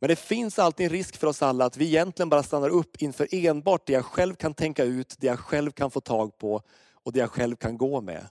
Men 0.00 0.08
det 0.08 0.16
finns 0.16 0.58
alltid 0.58 0.86
en 0.86 0.92
risk 0.92 1.16
för 1.16 1.26
oss 1.26 1.42
alla 1.42 1.64
att 1.64 1.76
vi 1.76 1.86
egentligen 1.86 2.28
bara 2.28 2.42
stannar 2.42 2.68
upp 2.68 3.02
inför 3.02 3.28
enbart 3.30 3.86
det 3.86 3.92
jag 3.92 4.04
själv 4.04 4.34
kan 4.34 4.54
tänka 4.54 4.84
ut, 4.84 5.14
det 5.18 5.26
jag 5.26 5.38
själv 5.38 5.70
kan 5.70 5.90
få 5.90 6.00
tag 6.00 6.38
på 6.38 6.62
och 6.92 7.12
det 7.12 7.18
jag 7.18 7.30
själv 7.30 7.56
kan 7.56 7.78
gå 7.78 8.00
med. 8.00 8.26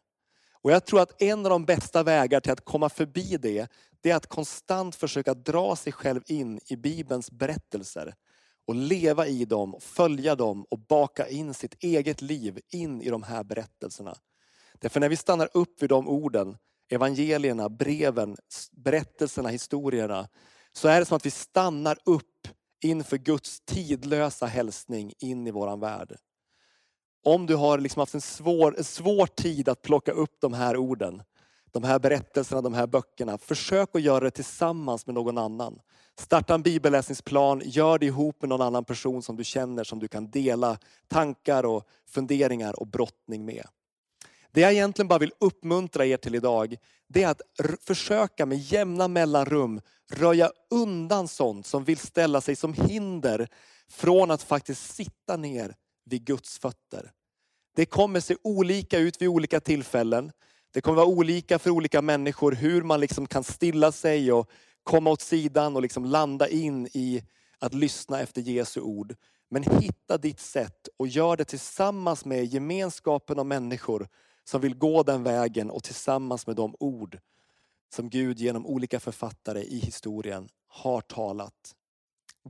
Och 0.62 0.72
jag 0.72 0.86
tror 0.86 1.02
att 1.02 1.22
en 1.22 1.46
av 1.46 1.50
de 1.50 1.66
bästa 1.66 2.04
vägar 2.04 2.40
till 2.40 2.52
att 2.52 2.66
komma 2.66 2.90
förbi 2.90 3.38
det, 3.38 3.68
det 4.02 4.12
är 4.12 4.16
att 4.16 4.28
konstant 4.28 4.96
försöka 4.96 5.34
dra 5.34 5.76
sig 5.76 5.94
själv 5.94 6.22
in 6.26 6.60
i 6.66 6.76
Bibelns 6.76 7.32
berättelser 7.32 8.16
och 8.68 8.76
leva 8.76 9.28
i 9.28 9.46
dem, 9.46 9.76
följa 9.80 10.36
dem 10.36 10.66
och 10.70 10.80
baka 10.80 11.28
in 11.28 11.54
sitt 11.54 11.84
eget 11.84 12.22
liv 12.22 12.60
in 12.72 13.02
i 13.02 13.10
de 13.10 13.24
här 13.24 13.44
berättelserna. 13.44 14.16
Därför 14.80 15.00
när 15.00 15.10
vi 15.10 15.16
stannar 15.16 15.50
upp 15.54 15.82
vid 15.82 15.90
de 15.90 16.08
orden, 16.08 16.58
evangelierna, 16.90 17.70
breven, 17.70 18.38
berättelserna, 18.72 19.50
historierna, 19.50 20.28
så 20.74 20.88
är 20.88 21.00
det 21.00 21.06
som 21.06 21.18
att 21.18 21.26
vi 21.26 21.32
stannar 21.32 21.98
upp 22.06 22.48
inför 22.84 23.18
Guds 23.18 23.62
tidlösa 23.66 24.46
hälsning 24.46 25.14
in 25.20 25.48
i 25.48 25.52
våran 25.52 25.80
värld. 25.80 26.16
Om 27.24 27.46
du 27.46 27.56
har 27.56 27.78
liksom 27.78 28.00
haft 28.00 28.14
en 28.14 28.22
svår, 28.22 28.78
en 28.78 28.84
svår 28.84 29.28
tid 29.28 29.70
att 29.70 29.82
plocka 29.82 30.12
upp 30.12 30.36
de 30.42 30.54
här 30.54 30.78
orden, 30.78 31.24
de 31.82 31.88
här 31.88 32.00
berättelserna, 32.00 32.62
de 32.62 32.74
här 32.74 32.88
böckerna. 32.88 33.38
Försök 33.38 33.96
att 33.96 34.02
göra 34.02 34.24
det 34.24 34.32
tillsammans 34.32 35.06
med 35.06 35.14
någon 35.14 35.38
annan. 35.38 35.80
Starta 36.20 36.56
en 36.56 36.62
bibelläsningsplan, 36.62 37.62
gör 37.66 38.00
det 38.00 38.06
ihop 38.06 38.42
med 38.42 38.50
någon 38.50 38.62
annan 38.62 38.86
person 38.86 39.22
som 39.22 39.36
du 39.36 39.44
känner, 39.44 39.84
som 39.84 40.00
du 40.00 40.08
kan 40.08 40.30
dela 40.32 40.78
tankar 41.08 41.66
och 41.66 41.88
funderingar 42.10 42.80
och 42.80 42.88
brottning 42.88 43.46
med. 43.46 43.66
Det 44.52 44.62
jag 44.62 44.72
egentligen 44.72 45.08
bara 45.08 45.20
vill 45.20 45.34
uppmuntra 45.40 46.06
er 46.06 46.18
till 46.18 46.36
idag, 46.36 46.76
det 47.08 47.24
är 47.24 47.28
att 47.28 47.42
försöka 47.82 48.46
med 48.46 48.58
jämna 48.58 49.08
mellanrum 49.08 49.82
röja 50.12 50.52
undan 50.70 51.28
sånt 51.28 51.66
som 51.66 51.84
vill 51.84 51.98
ställa 51.98 52.42
sig 52.42 52.56
som 52.56 52.74
hinder 52.74 53.48
från 53.90 54.32
att 54.32 54.44
faktiskt 54.44 54.96
sitta 54.96 55.38
ner 55.38 55.76
vid 56.06 56.26
Guds 56.26 56.60
fötter. 56.60 57.12
Det 57.76 57.86
kommer 57.86 58.20
se 58.20 58.36
olika 58.44 58.98
ut 59.00 59.22
vid 59.22 59.28
olika 59.28 59.60
tillfällen. 59.60 60.32
Det 60.72 60.82
kommer 60.82 60.96
vara 60.96 61.08
olika 61.08 61.60
för 61.60 61.70
olika 61.70 62.02
människor 62.02 62.52
hur 62.52 62.82
man 62.84 63.00
liksom 63.00 63.28
kan 63.28 63.44
stilla 63.44 63.92
sig 63.92 64.32
och 64.32 64.50
komma 64.84 65.10
åt 65.10 65.22
sidan 65.22 65.76
och 65.76 65.82
liksom 65.82 66.06
landa 66.06 66.50
in 66.50 66.88
i 66.94 67.24
att 67.60 67.74
lyssna 67.74 68.20
efter 68.22 68.42
Jesu 68.42 68.82
ord. 68.82 69.16
Men 69.50 69.64
hitta 69.64 70.18
ditt 70.18 70.40
sätt 70.40 70.88
och 70.98 71.08
gör 71.08 71.38
det 71.38 71.46
tillsammans 71.46 72.26
med 72.26 72.46
gemenskapen 72.46 73.40
av 73.40 73.46
människor 73.46 74.08
som 74.44 74.62
vill 74.62 74.76
gå 74.76 75.04
den 75.04 75.24
vägen 75.24 75.70
och 75.70 75.84
tillsammans 75.84 76.48
med 76.48 76.56
de 76.56 76.76
ord 76.80 77.20
som 77.96 78.10
Gud 78.10 78.40
genom 78.40 78.66
olika 78.66 79.00
författare 79.00 79.62
i 79.62 79.80
historien 79.80 80.50
har 80.68 81.02
talat. 81.02 81.76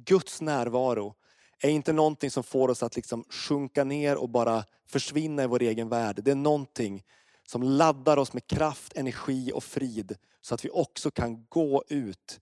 Guds 0.05 0.41
närvaro 0.41 1.15
är 1.59 1.69
inte 1.69 1.93
någonting 1.93 2.31
som 2.31 2.43
får 2.43 2.69
oss 2.69 2.83
att 2.83 2.95
liksom 2.95 3.23
sjunka 3.29 3.83
ner 3.83 4.15
och 4.15 4.29
bara 4.29 4.63
försvinna 4.85 5.43
i 5.43 5.47
vår 5.47 5.61
egen 5.61 5.89
värld. 5.89 6.21
Det 6.23 6.31
är 6.31 6.35
någonting 6.35 7.03
som 7.49 7.63
laddar 7.63 8.17
oss 8.17 8.33
med 8.33 8.47
kraft, 8.47 8.97
energi 8.97 9.51
och 9.53 9.63
frid 9.63 10.17
så 10.41 10.55
att 10.55 10.65
vi 10.65 10.69
också 10.69 11.11
kan 11.11 11.45
gå 11.49 11.83
ut 11.87 12.39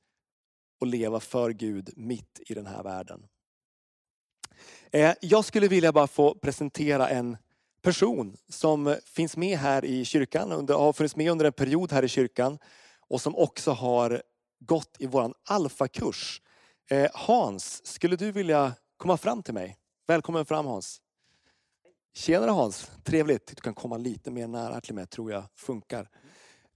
och 0.80 0.88
leva 0.88 1.20
för 1.20 1.52
Gud 1.52 1.90
mitt 1.96 2.42
i 2.46 2.54
den 2.54 2.66
här 2.66 2.84
världen. 2.84 3.28
Eh, 4.92 5.14
jag 5.22 5.46
skulle 5.46 5.68
vilja 5.68 5.92
bara 5.92 6.08
få 6.08 6.36
presentera 6.36 7.10
en 7.10 7.38
person 7.82 8.38
som 8.50 8.96
finns 9.06 9.38
med 9.38 9.58
här 9.58 9.86
i 9.86 10.06
kyrkan, 10.06 10.70
har 10.70 10.94
funnits 10.94 11.16
med 11.16 11.32
under 11.32 11.46
en 11.46 11.54
period 11.54 11.92
här 11.92 12.04
i 12.04 12.08
kyrkan 12.08 12.60
och 13.00 13.22
som 13.22 13.36
också 13.36 13.72
har 13.72 14.22
gått 14.60 14.96
i 15.00 15.08
vår 15.08 15.34
alfakurs. 15.44 16.42
Eh, 16.90 17.12
Hans, 17.14 17.86
skulle 17.86 18.16
du 18.16 18.32
vilja 18.32 18.74
komma 18.98 19.18
fram 19.18 19.44
till 19.44 19.54
mig? 19.54 19.78
Välkommen 20.08 20.46
fram 20.46 20.66
Hans. 20.66 21.02
Tjenare 22.18 22.52
Hans, 22.52 22.92
trevligt. 23.04 23.48
Du 23.56 23.62
kan 23.62 23.74
komma 23.74 23.98
lite 23.98 24.32
mer 24.32 24.48
nära 24.48 24.82
till 24.82 24.96
mig, 24.96 25.08
tror 25.08 25.32
jag 25.32 25.44
funkar. 25.56 26.10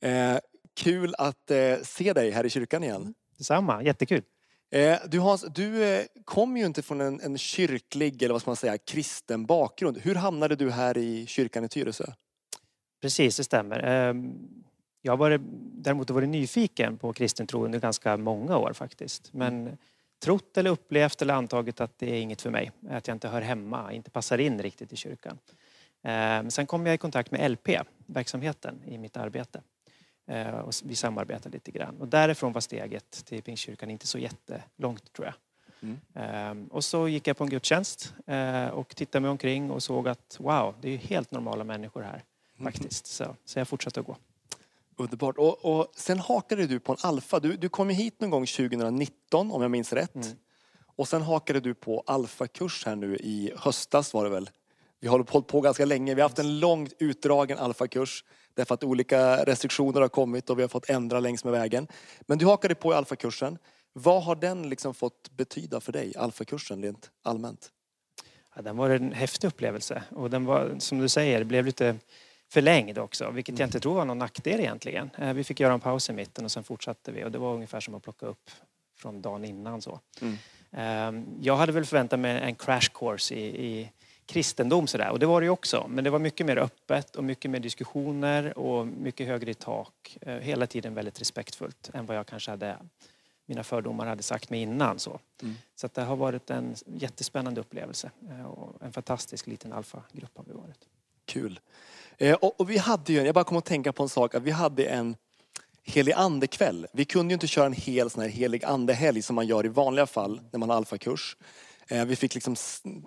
Eh, 0.02 0.38
kul 0.74 1.16
att 1.18 1.52
eh, 1.52 1.78
se 1.84 2.14
dig 2.14 2.32
här 2.32 2.46
i 2.46 2.50
kyrkan 2.50 2.84
igen. 2.84 3.14
Detsamma, 3.38 3.84
jättekul. 3.84 4.24
Eh, 4.72 4.98
du 5.08 5.20
Hans, 5.20 5.46
du 5.56 5.84
eh, 5.84 6.06
kommer 6.26 6.60
ju 6.60 6.66
inte 6.66 6.82
från 6.82 7.02
en, 7.02 7.22
en, 7.22 7.38
kyrklig, 7.38 8.24
eller 8.24 8.34
vad 8.34 8.42
ska 8.42 8.50
man 8.50 8.56
säga, 8.56 8.78
kristen 8.78 9.46
bakgrund. 9.46 9.98
Hur 9.98 10.16
hamnade 10.16 10.56
du 10.56 10.72
här 10.72 10.98
i 10.98 11.26
kyrkan 11.26 11.64
i 11.64 11.70
Tyresö? 11.70 12.06
Precis, 13.02 13.38
det 13.38 13.44
stämmer. 13.44 13.80
Ehm, 13.84 14.34
jag 15.02 15.18
har 15.18 15.40
däremot 15.84 16.10
varit 16.10 16.30
nyfiken 16.30 16.98
på 16.98 17.14
kristen 17.14 17.48
tro 17.48 17.66
under 17.66 17.80
ganska 17.80 18.18
många 18.18 18.58
år 18.58 18.74
faktiskt. 18.74 19.34
Men 19.34 19.78
trott 20.20 20.58
eller 20.58 20.70
upplevt 20.70 21.22
eller 21.22 21.34
antagit 21.34 21.82
att 21.82 22.00
det 22.00 22.12
är 22.12 22.22
inget 22.22 22.42
för 22.42 22.50
mig. 22.50 22.72
Att 22.90 23.08
jag 23.08 23.16
inte 23.16 23.28
hör 23.28 23.42
hemma, 23.42 23.94
inte 23.94 24.12
passar 24.12 24.38
in 24.38 24.62
riktigt 24.62 24.94
i 24.94 24.96
kyrkan. 24.96 25.38
Ehm, 26.02 26.52
sen 26.52 26.68
kom 26.68 26.86
jag 26.86 26.96
i 26.96 26.98
kontakt 26.98 27.32
med 27.32 27.52
LP, 27.52 27.70
verksamheten 28.06 28.82
i 28.86 28.98
mitt 28.98 29.18
arbete. 29.18 29.62
Ehm, 30.28 30.56
och 30.56 30.74
vi 30.84 30.96
samarbetade 30.96 31.54
lite 31.54 31.72
grann. 31.72 31.98
Och 32.00 32.08
därifrån 32.08 32.54
var 32.54 32.62
steget 32.62 33.26
till 33.26 33.44
Pingstkyrkan 33.44 33.90
inte 33.90 34.08
så 34.08 34.18
jättelångt 34.18 35.14
tror 35.14 35.26
jag. 35.26 35.36
Mm. 35.82 36.00
Ehm, 36.14 36.68
och 36.68 36.84
så 36.84 37.08
gick 37.08 37.28
jag 37.28 37.38
på 37.38 37.44
en 37.44 37.50
gudstjänst 37.50 38.14
eh, 38.28 38.68
och 38.68 38.96
tittade 38.96 39.22
mig 39.22 39.32
omkring 39.32 39.72
och 39.72 39.84
såg 39.84 40.08
att 40.08 40.38
wow, 40.40 40.76
det 40.82 40.90
är 40.90 40.98
helt 40.98 41.32
normala 41.32 41.64
människor 41.64 42.02
här 42.02 42.24
mm. 42.60 42.72
faktiskt. 42.72 43.06
Så, 43.06 43.36
så 43.46 43.60
jag 43.60 43.68
fortsatte 43.68 44.00
att 44.00 44.06
gå. 44.06 44.18
Underbart. 45.00 45.38
Och, 45.38 45.66
och 45.66 45.92
sen 45.96 46.20
hakade 46.20 46.68
du 46.68 46.80
på 46.80 46.92
en 46.92 46.98
alfa. 47.02 47.40
Du, 47.40 47.58
du 47.58 47.70
kom 47.70 47.90
hit 47.90 48.22
någon 48.22 48.30
gång 48.30 48.46
2019 48.46 49.52
om 49.52 49.62
jag 49.62 49.72
minns 49.72 49.94
rätt. 49.94 50.16
Mm. 50.16 50.28
Och 50.96 51.08
sen 51.08 51.22
hakade 51.22 51.60
du 51.60 51.74
på 51.74 52.04
alfakurs 52.06 52.86
här 52.86 52.96
nu 52.96 53.16
i 53.16 53.54
höstas 53.58 54.14
var 54.14 54.24
det 54.24 54.30
väl? 54.30 54.50
Vi 55.00 55.08
har 55.08 55.26
hållit 55.32 55.48
på 55.48 55.62
ganska 55.62 55.86
länge. 55.86 56.16
Vi 56.16 56.22
har 56.22 56.30
haft 56.30 56.40
en 56.40 56.60
långt 56.60 56.94
utdragen 57.00 57.58
alfakurs 57.58 58.24
därför 58.54 58.74
att 58.74 58.84
olika 58.84 59.46
restriktioner 59.46 60.02
har 60.02 60.08
kommit 60.08 60.50
och 60.50 60.58
vi 60.58 60.62
har 60.62 60.70
fått 60.70 60.90
ändra 60.90 61.20
längs 61.20 61.44
med 61.44 61.54
vägen. 61.54 61.88
Men 62.22 62.38
du 62.38 62.46
hakade 62.46 62.76
på 62.76 62.94
i 62.94 62.96
alfakursen. 62.96 63.58
Vad 63.94 64.24
har 64.24 64.36
den 64.36 64.70
liksom 64.70 64.94
fått 64.94 65.30
betyda 65.32 65.82
för 65.82 65.92
dig, 65.92 66.14
alfakursen 66.18 66.84
rent 66.84 67.12
allmänt? 67.24 67.72
Ja, 68.56 68.62
den 68.62 68.78
var 68.78 68.90
en 68.90 69.12
häftig 69.12 69.48
upplevelse 69.48 70.04
och 70.10 70.30
den 70.30 70.46
var, 70.46 70.76
som 70.80 71.00
du 71.00 71.10
säger, 71.10 71.44
blev 71.44 71.66
lite 71.66 71.96
förlängd 72.50 72.98
också, 72.98 73.32
vilket 73.32 73.60
jag 73.60 73.68
inte 73.68 73.80
tror 73.80 73.96
var 73.96 74.06
någon 74.06 74.18
nackdel 74.18 74.60
egentligen. 74.60 75.10
Eh, 75.18 75.34
vi 75.34 75.44
fick 75.44 75.60
göra 75.60 75.74
en 75.74 75.80
paus 75.80 76.10
i 76.10 76.14
mitten 76.14 76.46
och 76.46 76.52
sen 76.52 76.64
fortsatte 76.64 77.12
vi 77.12 77.24
och 77.24 77.32
det 77.32 77.38
var 77.38 77.54
ungefär 77.54 77.80
som 77.80 77.96
att 77.96 78.04
plocka 78.04 78.26
upp 78.26 78.52
från 78.98 79.22
dagen 79.22 79.46
innan. 79.46 79.82
Så. 79.82 80.00
Mm. 80.22 80.38
Ehm, 80.72 81.26
jag 81.42 81.58
hade 81.58 81.72
väl 81.72 81.86
förväntat 81.86 82.20
mig 82.20 82.42
en 82.42 82.56
crash 82.56 82.90
course 82.94 83.36
i, 83.36 83.66
i 83.66 83.92
kristendom 84.26 84.88
sådär 84.88 85.10
och 85.10 85.20
det 85.20 85.26
var 85.26 85.42
det 85.42 85.46
ju 85.46 85.50
också. 85.50 85.88
Men 85.90 86.04
det 86.04 86.10
var 86.10 86.20
mycket 86.20 86.46
mer 86.46 86.58
öppet 86.58 87.16
och 87.16 87.24
mycket 87.24 87.52
mer 87.52 87.60
diskussioner 87.60 88.58
och 88.58 88.88
mycket 88.88 89.28
högre 89.28 89.52
i 89.52 89.54
tak. 89.54 90.18
Eh, 90.22 90.36
hela 90.36 90.68
tiden 90.68 90.94
väldigt 90.94 91.22
respektfullt 91.22 91.90
än 91.94 92.06
vad 92.06 92.18
jag 92.18 92.28
kanske 92.28 92.52
hade 92.52 92.78
mina 93.46 93.64
fördomar 93.64 94.06
hade 94.06 94.24
sagt 94.24 94.50
mig 94.50 94.62
innan. 94.62 95.00
Så, 95.00 95.20
mm. 95.42 95.56
så 95.76 95.90
det 95.94 96.02
har 96.02 96.16
varit 96.16 96.50
en 96.50 96.76
jättespännande 96.86 97.62
upplevelse 97.62 98.12
eh, 98.30 98.46
och 98.46 98.84
en 98.84 98.92
fantastisk 98.92 99.48
liten 99.48 99.74
alfagrupp 99.74 100.38
har 100.38 100.44
vi 100.48 100.54
varit. 100.54 100.88
Kul. 101.30 101.60
Eh, 102.18 102.36
och, 102.36 102.60
och, 102.60 102.70
vi 102.70 102.78
hade 102.78 103.14
ju, 103.14 103.22
jag 103.22 103.36
bara 103.36 103.44
kom 103.44 103.58
att 103.58 103.66
tänka 103.66 103.94
på 103.94 104.04
en 104.04 104.10
sak, 104.10 104.36
att 104.36 104.44
vi 104.44 104.52
hade 104.52 104.86
en 104.86 105.16
helig 105.84 106.14
andekväll. 106.14 106.88
Vi 106.94 107.06
kunde 107.06 107.32
ju 107.32 107.34
inte 107.34 107.48
köra 107.48 107.66
en 107.66 107.74
hel 107.74 108.10
sån 108.10 108.22
här 108.22 108.30
helig 108.30 108.66
andehelg 108.66 109.22
som 109.22 109.36
man 109.36 109.48
gör 109.48 109.66
i 109.66 109.70
vanliga 109.70 110.06
fall 110.06 110.42
när 110.52 110.60
man 110.60 110.70
har 110.70 110.78
alfakurs. 110.78 111.38
Eh, 111.88 112.06
vi 112.06 112.16
fick 112.16 112.36
liksom 112.36 112.56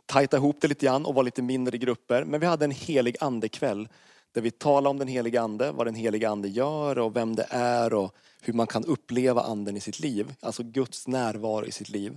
tajta 0.07 0.37
ihop 0.37 0.57
det 0.61 0.69
lite 0.69 0.87
grann 0.87 1.07
och 1.07 1.15
vara 1.15 1.23
lite 1.23 1.43
mindre 1.43 1.77
i 1.77 1.79
grupper. 1.79 2.25
Men 2.25 2.41
vi 2.41 2.47
hade 2.47 2.65
en 2.65 2.71
helig 2.71 3.17
andekväll 3.21 3.89
där 4.33 4.41
vi 4.41 4.51
talade 4.51 4.89
om 4.89 4.99
den 4.99 5.09
heliga 5.09 5.43
ande, 5.43 5.73
vad 5.73 5.87
den 5.87 5.95
heliga 5.95 6.31
ande 6.31 6.49
gör 6.49 6.99
och 6.99 7.17
vem 7.17 7.37
det 7.37 7.47
är 7.51 7.95
och 7.95 8.15
hur 8.41 8.53
man 8.53 8.67
kan 8.67 8.85
uppleva 8.85 9.41
anden 9.41 9.77
i 9.77 9.81
sitt 9.81 10.01
liv. 10.01 10.35
Alltså 10.41 10.63
Guds 10.63 11.09
närvaro 11.09 11.67
i 11.67 11.73
sitt 11.73 11.89
liv. 11.89 12.17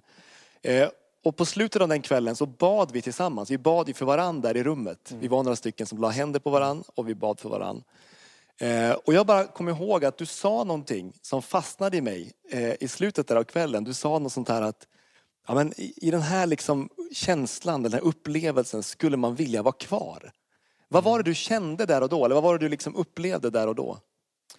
Eh, 0.61 0.89
och 1.25 1.37
på 1.37 1.45
slutet 1.45 1.81
av 1.81 1.87
den 1.87 2.01
kvällen 2.01 2.35
så 2.35 2.45
bad 2.45 2.91
vi 2.91 3.01
tillsammans. 3.01 3.51
Vi 3.51 3.57
bad 3.57 3.87
ju 3.87 3.93
för 3.93 4.05
varandra 4.05 4.53
där 4.53 4.59
i 4.59 4.63
rummet. 4.63 5.11
Mm. 5.11 5.21
Vi 5.21 5.27
var 5.27 5.43
några 5.43 5.55
stycken 5.55 5.87
som 5.87 5.97
la 5.97 6.09
händer 6.09 6.39
på 6.39 6.49
varandra 6.49 6.83
och 6.95 7.09
vi 7.09 7.15
bad 7.15 7.39
för 7.39 7.49
varandra. 7.49 7.83
Eh, 8.59 8.91
och 8.91 9.13
jag 9.13 9.25
bara 9.25 9.45
kommer 9.45 9.71
ihåg 9.71 10.05
att 10.05 10.17
du 10.17 10.25
sa 10.25 10.63
någonting 10.63 11.13
som 11.21 11.41
fastnade 11.41 11.97
i 11.97 12.01
mig 12.01 12.31
eh, 12.51 12.73
i 12.79 12.87
slutet 12.87 13.27
där 13.27 13.35
av 13.35 13.43
kvällen. 13.43 13.83
Du 13.83 13.93
sa 13.93 14.19
något 14.19 14.31
sånt 14.31 14.49
här 14.49 14.61
att 14.61 14.87
ja, 15.47 15.55
men 15.55 15.73
i, 15.77 16.11
den 16.11 16.21
här 16.21 16.47
liksom 16.47 16.89
känslan, 17.11 17.83
den 17.83 17.93
här 17.93 18.01
upplevelsen 18.01 18.83
skulle 18.83 19.17
man 19.17 19.35
vilja 19.35 19.63
vara 19.63 19.75
kvar. 19.75 20.31
Vad 20.87 21.03
var 21.03 21.17
det 21.17 21.23
du 21.23 21.35
kände 21.35 21.85
där 21.85 22.03
och 22.03 22.09
då? 22.09 22.25
Eller 22.25 22.35
vad 22.35 22.43
var 22.43 22.57
det 22.57 22.65
du 22.65 22.69
liksom 22.69 22.95
upplevde 22.95 23.49
där 23.49 23.67
och 23.67 23.75
då? 23.75 23.97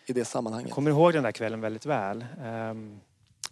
I 0.07 0.13
det 0.13 0.25
sammanhanget. 0.25 0.69
Jag 0.69 0.75
kommer 0.75 0.91
ihåg 0.91 1.13
den 1.13 1.23
där 1.23 1.33
kvällen 1.33 1.61
väldigt 1.61 1.87
väl. 1.87 2.25
Um 2.71 3.01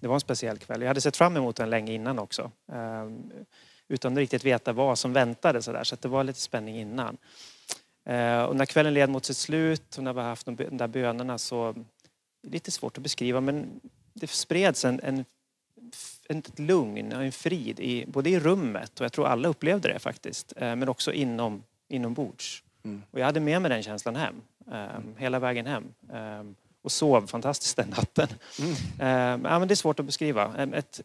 det 0.01 0.09
var 0.09 0.15
en 0.15 0.21
speciell 0.21 0.59
kväll. 0.59 0.81
Jag 0.81 0.89
hade 0.89 1.01
sett 1.01 1.17
fram 1.17 1.37
emot 1.37 1.57
den 1.57 1.71
länge 1.71 1.93
innan 1.93 2.19
också. 2.19 2.51
Ehm, 2.73 3.33
utan 3.89 4.13
att 4.13 4.19
riktigt 4.19 4.45
veta 4.45 4.73
vad 4.73 4.99
som 4.99 5.13
väntade 5.13 5.63
så 5.63 5.73
där. 5.73 5.85
Så 5.85 5.97
det 6.01 6.09
var 6.09 6.25
lite 6.25 6.41
spänning 6.41 6.81
innan. 6.81 7.17
Ehm, 8.05 8.47
och 8.47 8.57
när 8.57 8.67
kvällen 8.67 8.95
led 8.95 9.11
mot 9.11 9.25
sitt 9.25 9.37
slut 9.37 9.97
och 9.97 10.05
när 10.05 10.13
vi 10.13 10.21
haft 10.21 10.47
de 10.47 10.57
där 10.57 10.87
bönerna 10.89 11.39
så, 11.39 11.75
lite 12.43 12.71
svårt 12.71 12.97
att 12.97 13.03
beskriva 13.03 13.41
men 13.41 13.81
det 14.13 14.31
spreds 14.31 14.85
en, 14.85 15.01
en 15.03 15.25
ett 16.29 16.59
lugn 16.59 17.13
och 17.13 17.25
en 17.25 17.33
frid 17.33 17.81
i, 17.81 18.05
både 18.07 18.31
i 18.31 18.41
rummet 18.41 19.01
och 19.01 19.05
jag 19.05 19.13
tror 19.13 19.27
alla 19.27 19.49
upplevde 19.49 19.93
det 19.93 19.99
faktiskt. 19.99 20.53
Ehm, 20.57 20.79
men 20.79 20.89
också 20.89 21.13
inom, 21.13 21.63
inombords. 21.89 22.63
Mm. 22.85 23.03
Och 23.11 23.21
jag 23.21 23.27
hade 23.27 23.41
med 23.41 23.63
mig 23.63 23.69
den 23.69 23.83
känslan 23.83 24.17
hem. 24.17 24.43
Hela 25.17 25.39
vägen 25.39 25.67
hem. 25.67 25.85
Och 26.85 26.93
sov 26.93 27.27
fantastiskt 27.27 27.77
den 27.77 27.89
natten. 27.89 28.29
Mm. 28.59 28.73
Eh, 28.99 29.51
ja, 29.51 29.59
men 29.59 29.69
det 29.69 29.75
är 29.75 29.77
svårt 29.77 30.01
att 30.01 30.07
beskriva. 30.07 30.67
Ett, 30.75 31.01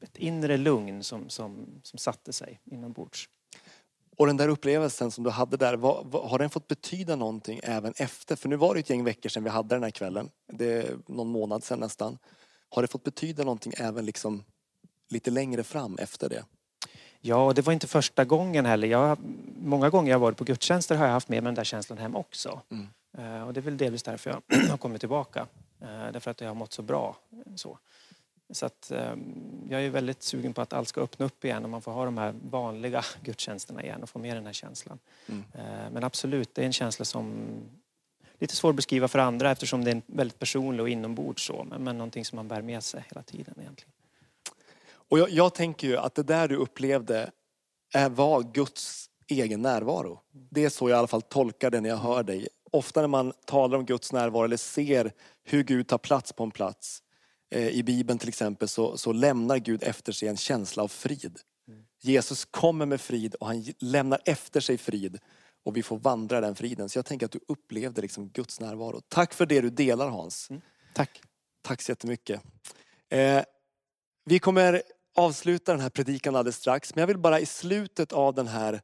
ett 0.00 0.16
inre 0.16 0.56
lugn 0.56 1.04
som, 1.04 1.28
som, 1.28 1.66
som 1.82 1.98
satte 1.98 2.32
sig 2.32 2.60
inombords. 2.64 3.28
Och 4.16 4.26
den 4.26 4.36
där 4.36 4.48
upplevelsen 4.48 5.10
som 5.10 5.24
du 5.24 5.30
hade 5.30 5.56
där, 5.56 5.76
vad, 5.76 6.06
vad, 6.06 6.30
har 6.30 6.38
den 6.38 6.50
fått 6.50 6.68
betyda 6.68 7.16
någonting 7.16 7.60
även 7.62 7.92
efter? 7.96 8.36
För 8.36 8.48
nu 8.48 8.56
var 8.56 8.74
det 8.74 8.80
ett 8.80 8.90
gäng 8.90 9.04
veckor 9.04 9.28
sedan 9.28 9.44
vi 9.44 9.50
hade 9.50 9.74
den 9.74 9.82
här 9.82 9.90
kvällen. 9.90 10.30
Det 10.52 10.72
är 10.72 10.96
någon 11.06 11.28
månad 11.28 11.64
sedan 11.64 11.78
nästan. 11.78 12.18
Har 12.68 12.82
det 12.82 12.88
fått 12.88 13.04
betyda 13.04 13.44
någonting 13.44 13.72
även 13.76 14.06
liksom 14.06 14.44
lite 15.08 15.30
längre 15.30 15.62
fram 15.62 15.98
efter 15.98 16.28
det? 16.28 16.44
Ja, 17.20 17.44
och 17.44 17.54
det 17.54 17.62
var 17.62 17.72
inte 17.72 17.86
första 17.86 18.24
gången 18.24 18.66
heller. 18.66 18.88
Jag, 18.88 19.18
många 19.56 19.90
gånger 19.90 20.10
jag 20.10 20.18
varit 20.18 20.36
på 20.36 20.44
gudstjänster 20.44 20.96
har 20.96 21.06
jag 21.06 21.12
haft 21.12 21.28
med 21.28 21.42
mig 21.42 21.48
den 21.48 21.54
där 21.54 21.64
känslan 21.64 21.98
hem 21.98 22.16
också. 22.16 22.60
Mm. 22.70 22.86
Eh, 23.18 23.42
och 23.42 23.52
det 23.52 23.60
är 23.60 23.62
väl 23.62 23.76
delvis 23.76 24.02
därför 24.02 24.30
jag 24.30 24.58
har 24.70 24.76
kommit 24.76 25.00
tillbaka. 25.00 25.46
Eh, 25.80 26.12
därför 26.12 26.30
att 26.30 26.40
jag 26.40 26.48
har 26.48 26.54
mått 26.54 26.72
så 26.72 26.82
bra. 26.82 27.16
eh, 27.32 27.54
Så, 27.54 27.78
så 28.50 28.66
att, 28.66 28.90
eh, 28.90 29.14
jag 29.68 29.84
är 29.84 29.90
väldigt 29.90 30.22
sugen 30.22 30.52
på 30.52 30.60
att 30.60 30.72
allt 30.72 30.88
ska 30.88 31.00
öppna 31.00 31.26
upp 31.26 31.44
igen 31.44 31.64
och 31.64 31.70
man 31.70 31.82
får 31.82 31.92
ha 31.92 32.04
de 32.04 32.18
här 32.18 32.34
vanliga 32.50 33.04
gudstjänsterna 33.22 33.82
igen 33.82 34.02
och 34.02 34.08
få 34.08 34.18
med 34.18 34.36
den 34.36 34.46
här 34.46 34.52
känslan. 34.52 34.98
Mm. 35.26 35.44
Men 35.92 36.04
absolut, 36.04 36.54
det 36.54 36.62
är 36.62 36.66
en 36.66 36.72
känsla 36.72 37.04
som 37.04 37.46
lite 38.38 38.56
svår 38.56 38.70
att 38.70 38.76
beskriva 38.76 39.08
för 39.08 39.18
andra 39.18 39.50
eftersom 39.50 39.84
det 39.84 39.90
är 39.90 39.94
en 39.94 40.02
väldigt 40.06 40.38
personlig 40.38 40.80
och 40.80 40.88
inombords 40.88 41.46
så. 41.46 41.64
Men, 41.64 41.84
men 41.84 41.98
någonting 41.98 42.24
som 42.24 42.36
man 42.36 42.48
bär 42.48 42.62
med 42.62 42.82
sig 42.82 43.04
hela 43.08 43.22
tiden 43.22 43.54
egentligen. 43.60 43.92
Och 44.92 45.18
jag, 45.18 45.30
jag 45.30 45.54
tänker 45.54 45.86
ju 45.88 45.96
att 45.96 46.14
det 46.14 46.22
där 46.22 46.48
du 46.48 46.56
upplevde 46.56 47.30
är, 47.94 48.08
var 48.08 48.42
Guds 48.42 49.10
egen 49.26 49.62
närvaro. 49.62 50.20
Det 50.30 50.64
är 50.64 50.68
så 50.68 50.88
jag 50.88 50.96
i 50.96 50.98
alla 50.98 51.06
fall 51.06 51.22
tolkar 51.22 51.70
det 51.70 51.80
när 51.80 51.88
jag 51.88 51.96
hör 51.96 52.22
dig. 52.22 52.48
Ofta 52.70 53.00
när 53.00 53.08
man 53.08 53.32
talar 53.44 53.78
om 53.78 53.86
Guds 53.86 54.12
närvaro 54.12 54.44
eller 54.44 54.56
ser 54.56 55.12
hur 55.44 55.62
Gud 55.62 55.88
tar 55.88 55.98
plats 55.98 56.32
på 56.32 56.44
en 56.44 56.50
plats. 56.50 57.02
Eh, 57.50 57.68
I 57.68 57.82
Bibeln 57.82 58.18
till 58.18 58.28
exempel 58.28 58.68
så, 58.68 58.96
så 58.96 59.12
lämnar 59.12 59.58
Gud 59.58 59.82
efter 59.82 60.12
sig 60.12 60.28
en 60.28 60.36
känsla 60.36 60.82
av 60.82 60.88
frid. 60.88 61.38
Jesus 62.02 62.44
kommer 62.44 62.86
med 62.86 63.00
frid 63.00 63.34
och 63.34 63.46
han 63.46 63.64
lämnar 63.78 64.20
efter 64.24 64.60
sig 64.60 64.78
frid. 64.78 65.18
Och 65.64 65.76
vi 65.76 65.82
får 65.82 65.98
vandra 65.98 66.40
den 66.40 66.54
friden. 66.54 66.88
Så 66.88 66.98
jag 66.98 67.06
tänker 67.06 67.26
att 67.26 67.32
du 67.32 67.40
upplevde 67.48 68.02
liksom 68.02 68.28
Guds 68.28 68.60
närvaro. 68.60 69.00
Tack 69.08 69.34
för 69.34 69.46
det 69.46 69.60
du 69.60 69.70
delar 69.70 70.08
Hans. 70.08 70.48
Tack. 70.94 71.22
Tack 71.62 71.82
så 71.82 71.92
jättemycket. 71.92 72.42
Eh, 73.08 73.42
vi 74.24 74.38
kommer 74.38 74.82
avsluta 75.16 75.72
den 75.72 75.80
här 75.80 75.90
predikan 75.90 76.36
alldeles 76.36 76.56
strax. 76.56 76.94
Men 76.94 77.02
jag 77.02 77.06
vill 77.06 77.18
bara 77.18 77.40
i 77.40 77.46
slutet 77.46 78.12
av 78.12 78.34
den 78.34 78.48
här 78.48 78.80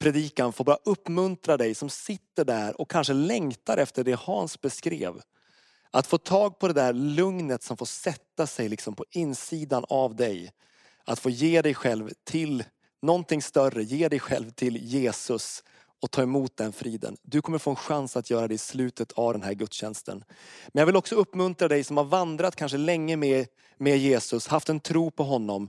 predikan 0.00 0.52
får 0.52 0.64
bara 0.64 0.78
uppmuntra 0.84 1.56
dig 1.56 1.74
som 1.74 1.90
sitter 1.90 2.44
där 2.44 2.80
och 2.80 2.90
kanske 2.90 3.12
längtar 3.12 3.76
efter 3.76 4.04
det 4.04 4.18
Hans 4.20 4.60
beskrev. 4.60 5.20
Att 5.90 6.06
få 6.06 6.18
tag 6.18 6.58
på 6.58 6.68
det 6.68 6.74
där 6.74 6.92
lugnet 6.92 7.62
som 7.62 7.76
får 7.76 7.86
sätta 7.86 8.46
sig 8.46 8.68
liksom 8.68 8.94
på 8.94 9.04
insidan 9.10 9.84
av 9.88 10.16
dig. 10.16 10.52
Att 11.04 11.18
få 11.18 11.30
ge 11.30 11.62
dig 11.62 11.74
själv 11.74 12.10
till 12.24 12.64
någonting 13.02 13.42
större, 13.42 13.82
ge 13.82 14.08
dig 14.08 14.18
själv 14.20 14.50
till 14.50 14.76
Jesus 14.76 15.64
och 16.02 16.10
ta 16.10 16.22
emot 16.22 16.56
den 16.56 16.72
friden. 16.72 17.16
Du 17.22 17.42
kommer 17.42 17.58
få 17.58 17.70
en 17.70 17.76
chans 17.76 18.16
att 18.16 18.30
göra 18.30 18.48
det 18.48 18.54
i 18.54 18.58
slutet 18.58 19.12
av 19.12 19.32
den 19.32 19.42
här 19.42 19.52
gudstjänsten. 19.52 20.24
Men 20.68 20.80
jag 20.80 20.86
vill 20.86 20.96
också 20.96 21.14
uppmuntra 21.14 21.68
dig 21.68 21.84
som 21.84 21.96
har 21.96 22.04
vandrat 22.04 22.56
kanske 22.56 22.78
länge 22.78 23.16
med, 23.16 23.46
med 23.76 23.98
Jesus, 23.98 24.46
haft 24.46 24.68
en 24.68 24.80
tro 24.80 25.10
på 25.10 25.22
honom. 25.22 25.68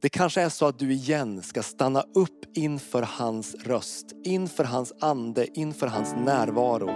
Det 0.00 0.08
kanske 0.08 0.40
är 0.40 0.48
så 0.48 0.66
att 0.66 0.78
du 0.78 0.92
igen 0.92 1.42
ska 1.42 1.62
stanna 1.62 2.00
upp 2.14 2.56
inför 2.56 3.02
hans 3.02 3.54
röst, 3.54 4.06
inför 4.24 4.64
hans 4.64 4.92
ande, 5.00 5.46
inför 5.58 5.86
hans 5.86 6.14
närvaro 6.14 6.90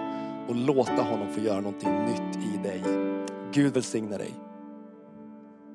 och 0.48 0.54
låta 0.54 1.02
honom 1.02 1.32
få 1.34 1.40
göra 1.40 1.60
någonting 1.60 2.04
nytt 2.04 2.36
i 2.36 2.62
dig. 2.62 2.82
Gud 3.52 3.74
välsigne 3.74 4.18
dig. 4.18 4.49